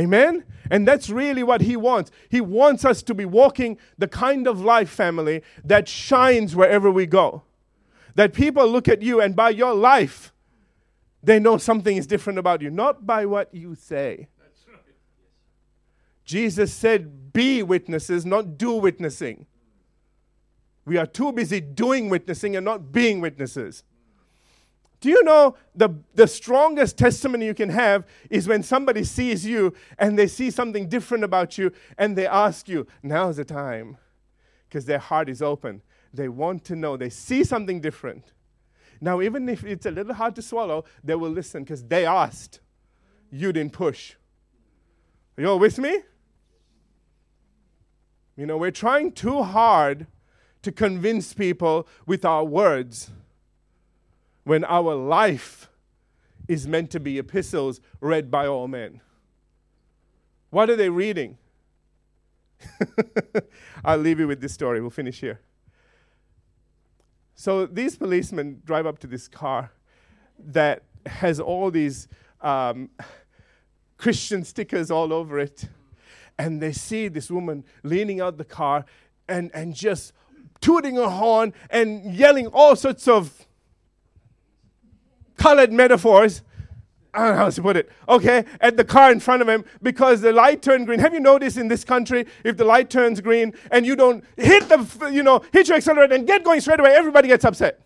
Amen? 0.00 0.44
And 0.70 0.88
that's 0.88 1.10
really 1.10 1.42
what 1.42 1.60
he 1.60 1.76
wants. 1.76 2.10
He 2.30 2.40
wants 2.40 2.84
us 2.86 3.02
to 3.02 3.14
be 3.14 3.26
walking 3.26 3.76
the 3.98 4.08
kind 4.08 4.46
of 4.46 4.60
life, 4.60 4.88
family, 4.88 5.42
that 5.62 5.88
shines 5.88 6.56
wherever 6.56 6.90
we 6.90 7.04
go. 7.04 7.42
That 8.14 8.32
people 8.32 8.66
look 8.66 8.88
at 8.88 9.02
you 9.02 9.20
and 9.20 9.36
by 9.36 9.50
your 9.50 9.74
life, 9.74 10.32
they 11.22 11.38
know 11.38 11.58
something 11.58 11.98
is 11.98 12.06
different 12.06 12.38
about 12.38 12.62
you, 12.62 12.70
not 12.70 13.06
by 13.06 13.26
what 13.26 13.54
you 13.54 13.74
say. 13.74 14.28
Jesus 16.24 16.72
said, 16.72 17.32
Be 17.34 17.62
witnesses, 17.62 18.24
not 18.24 18.56
do 18.56 18.72
witnessing. 18.72 19.46
We 20.86 20.96
are 20.96 21.06
too 21.06 21.32
busy 21.32 21.60
doing 21.60 22.08
witnessing 22.08 22.56
and 22.56 22.64
not 22.64 22.90
being 22.90 23.20
witnesses. 23.20 23.84
Do 25.00 25.08
you 25.08 25.24
know 25.24 25.56
the, 25.74 25.90
the 26.14 26.26
strongest 26.26 26.98
testimony 26.98 27.46
you 27.46 27.54
can 27.54 27.70
have 27.70 28.06
is 28.28 28.46
when 28.46 28.62
somebody 28.62 29.02
sees 29.02 29.46
you 29.46 29.72
and 29.98 30.18
they 30.18 30.26
see 30.26 30.50
something 30.50 30.88
different 30.88 31.24
about 31.24 31.56
you 31.56 31.72
and 31.96 32.16
they 32.16 32.26
ask 32.26 32.68
you, 32.68 32.86
now's 33.02 33.36
the 33.36 33.44
time. 33.44 33.96
Because 34.68 34.84
their 34.84 34.98
heart 34.98 35.28
is 35.28 35.40
open. 35.40 35.82
They 36.12 36.28
want 36.28 36.64
to 36.66 36.76
know. 36.76 36.96
They 36.96 37.08
see 37.08 37.44
something 37.44 37.80
different. 37.80 38.32
Now, 39.00 39.22
even 39.22 39.48
if 39.48 39.64
it's 39.64 39.86
a 39.86 39.90
little 39.90 40.14
hard 40.14 40.36
to 40.36 40.42
swallow, 40.42 40.84
they 41.02 41.14
will 41.14 41.30
listen 41.30 41.64
because 41.64 41.82
they 41.82 42.04
asked. 42.04 42.60
You 43.32 43.52
didn't 43.52 43.72
push. 43.72 44.14
Are 45.38 45.42
you 45.42 45.48
all 45.48 45.58
with 45.58 45.78
me? 45.78 46.00
You 48.36 48.46
know, 48.46 48.58
we're 48.58 48.70
trying 48.70 49.12
too 49.12 49.42
hard 49.42 50.06
to 50.62 50.70
convince 50.70 51.32
people 51.32 51.88
with 52.06 52.24
our 52.24 52.44
words 52.44 53.10
when 54.44 54.64
our 54.64 54.94
life 54.94 55.68
is 56.48 56.66
meant 56.66 56.90
to 56.90 57.00
be 57.00 57.18
epistles 57.18 57.80
read 58.00 58.30
by 58.30 58.46
all 58.46 58.66
men. 58.68 59.00
What 60.50 60.68
are 60.68 60.76
they 60.76 60.88
reading? 60.88 61.38
I'll 63.84 63.98
leave 63.98 64.18
you 64.18 64.26
with 64.26 64.40
this 64.40 64.52
story. 64.52 64.80
We'll 64.80 64.90
finish 64.90 65.20
here. 65.20 65.40
So 67.34 67.66
these 67.66 67.96
policemen 67.96 68.62
drive 68.64 68.86
up 68.86 68.98
to 68.98 69.06
this 69.06 69.28
car 69.28 69.72
that 70.38 70.82
has 71.06 71.40
all 71.40 71.70
these 71.70 72.08
um, 72.40 72.90
Christian 73.96 74.44
stickers 74.44 74.90
all 74.90 75.12
over 75.12 75.38
it 75.38 75.68
and 76.38 76.60
they 76.60 76.72
see 76.72 77.08
this 77.08 77.30
woman 77.30 77.64
leaning 77.82 78.20
out 78.20 78.38
the 78.38 78.44
car 78.44 78.86
and, 79.28 79.50
and 79.54 79.74
just 79.74 80.12
tooting 80.60 80.96
her 80.96 81.08
horn 81.08 81.52
and 81.68 82.14
yelling 82.14 82.46
all 82.46 82.74
sorts 82.74 83.06
of 83.06 83.46
colored 85.40 85.72
metaphors. 85.72 86.42
I 87.12 87.24
don't 87.24 87.30
know 87.30 87.36
how 87.38 87.50
to 87.50 87.62
put 87.62 87.76
it. 87.76 87.90
Okay, 88.08 88.44
at 88.60 88.76
the 88.76 88.84
car 88.84 89.10
in 89.10 89.18
front 89.18 89.42
of 89.42 89.48
him 89.48 89.64
because 89.82 90.20
the 90.20 90.32
light 90.32 90.62
turned 90.62 90.86
green. 90.86 91.00
Have 91.00 91.12
you 91.12 91.18
noticed 91.18 91.56
in 91.56 91.66
this 91.66 91.82
country, 91.82 92.26
if 92.44 92.56
the 92.56 92.64
light 92.64 92.88
turns 92.88 93.20
green 93.20 93.52
and 93.72 93.84
you 93.84 93.96
don't 93.96 94.22
hit 94.36 94.68
the, 94.68 95.10
you 95.12 95.24
know, 95.24 95.42
hit 95.52 95.66
your 95.66 95.76
accelerator 95.78 96.14
and 96.14 96.26
get 96.26 96.44
going 96.44 96.60
straight 96.60 96.78
away, 96.78 96.94
everybody 96.94 97.26
gets 97.26 97.44
upset. 97.44 97.80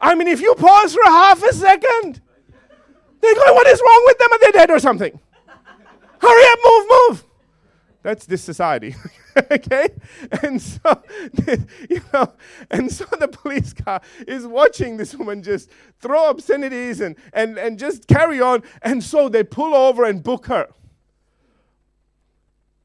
I 0.00 0.14
mean, 0.14 0.26
if 0.28 0.40
you 0.40 0.54
pause 0.56 0.94
for 0.94 1.04
half 1.04 1.42
a 1.42 1.52
second, 1.52 2.20
they're 3.20 3.34
go, 3.34 3.54
"What 3.54 3.66
is 3.68 3.80
wrong 3.80 4.02
with 4.06 4.18
them? 4.18 4.32
Are 4.32 4.38
they 4.40 4.50
dead 4.52 4.70
or 4.70 4.78
something?" 4.78 5.20
Hurry 6.20 6.52
up, 6.52 6.58
move, 6.64 6.86
move. 6.90 7.24
That's 8.02 8.26
this 8.26 8.42
society. 8.42 8.96
okay? 9.50 9.88
And 10.42 10.60
so, 10.60 11.02
you 11.90 12.00
know, 12.12 12.32
and 12.70 12.90
so 12.90 13.04
the 13.18 13.28
police 13.28 13.72
car 13.72 14.00
is 14.26 14.46
watching 14.46 14.96
this 14.96 15.14
woman 15.14 15.42
just 15.42 15.70
throw 16.00 16.28
obscenities 16.30 17.00
and, 17.00 17.16
and, 17.32 17.58
and 17.58 17.78
just 17.78 18.06
carry 18.06 18.40
on. 18.40 18.62
And 18.82 19.02
so 19.02 19.28
they 19.28 19.44
pull 19.44 19.74
over 19.74 20.04
and 20.04 20.22
book 20.22 20.46
her. 20.46 20.68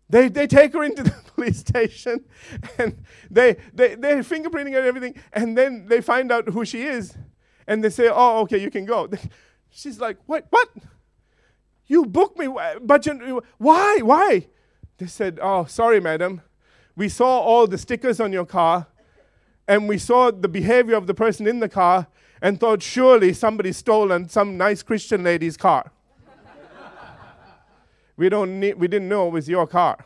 They, 0.10 0.28
they 0.28 0.46
take 0.46 0.74
her 0.74 0.84
into 0.84 1.04
the 1.04 1.16
police 1.36 1.60
station 1.60 2.26
and 2.78 2.98
they, 3.30 3.58
they, 3.74 3.96
they're 3.96 4.24
fingerprinting 4.24 4.78
and 4.78 4.86
everything. 4.86 5.16
And 5.32 5.58
then 5.58 5.88
they 5.88 6.02
find 6.02 6.32
out 6.32 6.50
who 6.50 6.66
she 6.66 6.84
is. 6.84 7.18
And 7.68 7.84
they 7.84 7.90
say, 7.90 8.10
oh, 8.12 8.42
okay, 8.42 8.58
you 8.58 8.70
can 8.70 8.86
go. 8.86 9.08
She's 9.70 10.00
like, 10.00 10.18
what? 10.26 10.48
What? 10.50 10.70
You 11.88 12.06
booked 12.06 12.38
me, 12.38 12.48
but 12.82 13.06
you, 13.06 13.42
why? 13.58 14.00
Why? 14.02 14.48
They 15.02 15.08
said, 15.08 15.40
Oh, 15.42 15.66
sorry, 15.66 16.00
madam. 16.00 16.44
We 16.96 17.10
saw 17.10 17.40
all 17.40 17.66
the 17.66 17.80
stickers 17.80 18.20
on 18.20 18.32
your 18.32 18.46
car, 18.46 18.86
and 19.68 19.90
we 19.90 19.98
saw 19.98 20.30
the 20.30 20.48
behavior 20.48 20.96
of 20.96 21.08
the 21.08 21.16
person 21.16 21.48
in 21.48 21.60
the 21.60 21.68
car, 21.68 22.06
and 22.40 22.60
thought 22.60 22.84
surely 22.84 23.34
somebody 23.34 23.72
stolen 23.72 24.30
some 24.30 24.58
nice 24.58 24.84
Christian 24.84 25.24
lady's 25.24 25.58
car. 25.58 25.92
we, 28.16 28.30
don't 28.30 28.60
need, 28.60 28.76
we 28.76 28.88
didn't 28.88 29.10
know 29.10 29.26
it 29.28 29.32
was 29.32 29.50
your 29.50 29.66
car. 29.66 30.06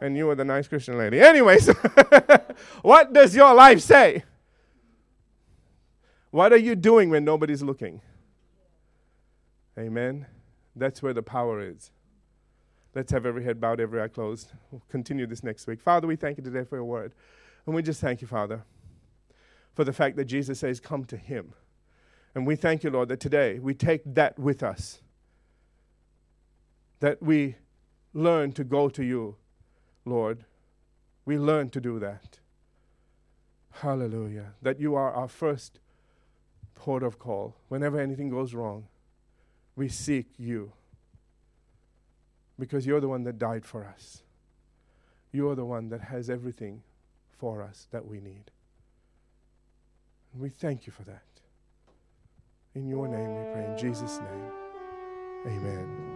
And 0.00 0.16
you 0.16 0.28
were 0.28 0.34
the 0.34 0.46
nice 0.46 0.66
Christian 0.66 0.96
lady. 0.96 1.20
Anyways, 1.20 1.68
what 2.80 3.12
does 3.12 3.36
your 3.36 3.52
life 3.52 3.82
say? 3.82 4.24
What 6.30 6.54
are 6.54 6.58
you 6.68 6.74
doing 6.74 7.10
when 7.10 7.26
nobody's 7.26 7.62
looking? 7.62 8.00
Amen. 9.78 10.24
That's 10.74 11.02
where 11.02 11.12
the 11.12 11.22
power 11.22 11.60
is. 11.60 11.90
Let's 12.94 13.10
have 13.10 13.26
every 13.26 13.42
head 13.42 13.60
bowed, 13.60 13.80
every 13.80 14.00
eye 14.00 14.08
closed. 14.08 14.52
We'll 14.70 14.82
continue 14.88 15.26
this 15.26 15.42
next 15.42 15.66
week. 15.66 15.80
Father, 15.80 16.06
we 16.06 16.14
thank 16.14 16.38
you 16.38 16.44
today 16.44 16.64
for 16.64 16.76
your 16.76 16.84
word. 16.84 17.12
And 17.66 17.74
we 17.74 17.82
just 17.82 18.00
thank 18.00 18.20
you, 18.20 18.28
Father, 18.28 18.62
for 19.74 19.84
the 19.84 19.92
fact 19.92 20.16
that 20.16 20.26
Jesus 20.26 20.60
says, 20.60 20.78
Come 20.78 21.04
to 21.06 21.16
him. 21.16 21.54
And 22.34 22.46
we 22.46 22.56
thank 22.56 22.84
you, 22.84 22.90
Lord, 22.90 23.08
that 23.08 23.20
today 23.20 23.58
we 23.58 23.74
take 23.74 24.02
that 24.14 24.38
with 24.38 24.62
us. 24.62 25.00
That 27.00 27.22
we 27.22 27.56
learn 28.12 28.52
to 28.52 28.64
go 28.64 28.88
to 28.88 29.04
you, 29.04 29.36
Lord. 30.04 30.44
We 31.24 31.38
learn 31.38 31.70
to 31.70 31.80
do 31.80 31.98
that. 31.98 32.38
Hallelujah. 33.70 34.54
That 34.62 34.78
you 34.78 34.94
are 34.94 35.12
our 35.12 35.28
first 35.28 35.80
port 36.74 37.02
of 37.02 37.18
call. 37.18 37.56
Whenever 37.68 37.98
anything 37.98 38.30
goes 38.30 38.54
wrong, 38.54 38.86
we 39.74 39.88
seek 39.88 40.26
you 40.36 40.72
because 42.58 42.86
you're 42.86 43.00
the 43.00 43.08
one 43.08 43.24
that 43.24 43.38
died 43.38 43.64
for 43.64 43.84
us. 43.84 44.22
You're 45.32 45.54
the 45.56 45.64
one 45.64 45.88
that 45.88 46.00
has 46.00 46.30
everything 46.30 46.82
for 47.38 47.62
us 47.62 47.88
that 47.90 48.06
we 48.06 48.20
need. 48.20 48.50
And 50.32 50.42
we 50.42 50.48
thank 50.48 50.86
you 50.86 50.92
for 50.92 51.02
that. 51.04 51.22
In 52.74 52.88
your 52.88 53.08
name 53.08 53.34
we 53.34 53.52
pray, 53.52 53.64
in 53.64 53.78
Jesus' 53.78 54.18
name. 54.18 54.52
Amen. 55.46 56.13